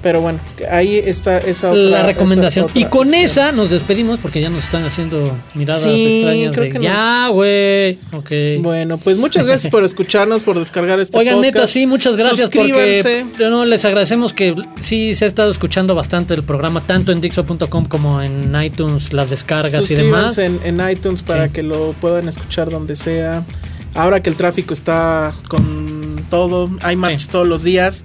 Pero 0.00 0.20
bueno, 0.20 0.38
ahí 0.70 0.96
está 0.96 1.38
esa 1.38 1.70
otra. 1.70 1.82
La 1.82 2.02
recomendación. 2.06 2.68
y 2.72 2.84
con 2.84 3.14
esa 3.14 3.50
nos 3.50 3.68
despedimos 3.68 4.20
porque 4.20 4.40
ya 4.40 4.48
nos 4.48 4.64
están 4.64 4.84
haciendo 4.84 5.36
miradas 5.54 5.84
extrañas. 5.86 6.54
Creo 6.54 6.72
que 6.72 6.78
ya, 6.80 7.28
güey. 7.30 7.98
Ok. 8.12 8.62
Bueno, 8.62 8.96
pues 8.98 9.18
muchas 9.18 9.44
gracias 9.48 9.70
por 9.70 9.82
escucharnos, 9.82 10.44
por 10.44 10.56
descargar 10.56 11.00
este 11.00 11.18
Oigan, 11.18 11.40
neta, 11.40 11.66
sí, 11.66 11.86
muchas 11.86 12.16
gracias 12.16 12.48
porque 12.48 13.24
no, 13.38 13.64
les 13.64 13.84
agradecemos 13.84 14.32
que 14.32 14.54
sí 14.80 15.16
se 15.16 15.24
ha 15.24 15.28
estado 15.28 15.50
escuchando 15.50 15.96
bastante 15.96 16.34
el 16.34 16.44
programa, 16.44 16.80
tanto 16.80 17.10
en 17.10 17.20
Dixo.com 17.20 17.86
como 17.86 18.22
en 18.22 18.54
iTunes, 18.62 19.12
las 19.12 19.30
descargas 19.30 19.90
y 19.90 19.96
demás. 19.96 20.38
En, 20.38 20.60
en 20.64 20.80
iTunes 20.88 21.22
para 21.22 21.48
que 21.48 21.64
lo 21.64 21.92
puedan 21.94 22.28
escuchar 22.28 22.70
donde 22.70 22.94
sea. 22.94 23.44
Ahora 23.94 24.22
que 24.22 24.30
el 24.30 24.36
tráfico 24.36 24.74
está 24.74 25.32
con 25.48 25.97
todo, 26.28 26.70
hay 26.82 26.96
marchas 26.96 27.28
todos 27.28 27.46
los 27.46 27.62
días 27.62 28.04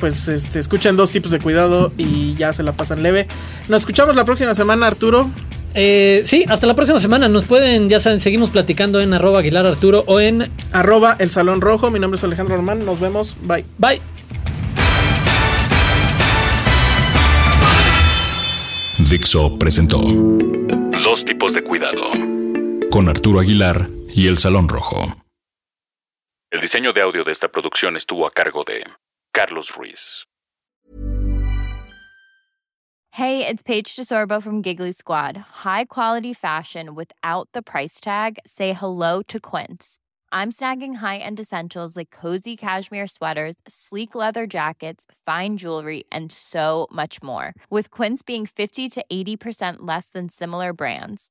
pues 0.00 0.26
este, 0.28 0.58
escuchan 0.58 0.96
dos 0.96 1.12
tipos 1.12 1.30
de 1.30 1.38
cuidado 1.38 1.92
y 1.98 2.34
ya 2.34 2.52
se 2.52 2.62
la 2.62 2.72
pasan 2.72 3.02
leve. 3.02 3.28
Nos 3.68 3.82
escuchamos 3.82 4.16
la 4.16 4.24
próxima 4.24 4.54
semana, 4.54 4.86
Arturo. 4.86 5.28
Eh, 5.74 6.22
sí, 6.24 6.44
hasta 6.48 6.66
la 6.66 6.74
próxima 6.74 6.98
semana. 6.98 7.28
Nos 7.28 7.44
pueden, 7.44 7.88
ya 7.88 8.00
saben, 8.00 8.20
seguimos 8.20 8.50
platicando 8.50 9.00
en 9.00 9.12
arroba 9.12 9.38
Aguilar 9.38 9.66
Arturo 9.66 10.02
o 10.06 10.18
en 10.18 10.50
arroba 10.72 11.16
El 11.20 11.30
Salón 11.30 11.60
Rojo. 11.60 11.90
Mi 11.90 12.00
nombre 12.00 12.16
es 12.16 12.24
Alejandro 12.24 12.56
Román. 12.56 12.84
Nos 12.84 12.98
vemos. 12.98 13.36
Bye. 13.42 13.64
Bye. 13.78 14.00
Dixo 18.98 19.58
presentó 19.58 19.98
Dos 20.00 21.24
tipos 21.24 21.54
de 21.54 21.62
cuidado 21.62 22.10
con 22.90 23.08
Arturo 23.08 23.40
Aguilar 23.40 23.88
y 24.14 24.26
El 24.26 24.38
Salón 24.38 24.68
Rojo. 24.68 25.16
El 26.52 26.60
diseño 26.60 26.92
de 26.92 27.00
audio 27.00 27.22
de 27.22 27.30
esta 27.30 27.46
producción 27.46 27.96
estuvo 27.96 28.26
a 28.26 28.32
cargo 28.32 28.64
de 28.64 28.82
Carlos 29.32 29.70
Ruiz. 29.76 30.24
Hey, 33.12 33.46
it's 33.46 33.62
Paige 33.62 33.94
DeSorbo 33.94 34.42
from 34.42 34.60
Giggly 34.60 34.90
Squad. 34.90 35.36
High 35.62 35.84
quality 35.84 36.32
fashion 36.32 36.96
without 36.96 37.48
the 37.52 37.62
price 37.62 38.00
tag. 38.00 38.40
Say 38.44 38.72
hello 38.72 39.22
to 39.28 39.38
Quince. 39.38 39.98
I'm 40.32 40.50
snagging 40.50 40.96
high-end 40.96 41.38
essentials 41.38 41.96
like 41.96 42.10
cozy 42.10 42.56
cashmere 42.56 43.06
sweaters, 43.06 43.54
sleek 43.68 44.16
leather 44.16 44.48
jackets, 44.48 45.06
fine 45.24 45.56
jewelry, 45.56 46.02
and 46.10 46.32
so 46.32 46.88
much 46.90 47.22
more. 47.22 47.54
With 47.70 47.90
Quince 47.90 48.22
being 48.22 48.44
50 48.44 48.88
to 48.88 49.04
80% 49.12 49.76
less 49.80 50.08
than 50.10 50.28
similar 50.28 50.72
brands. 50.72 51.30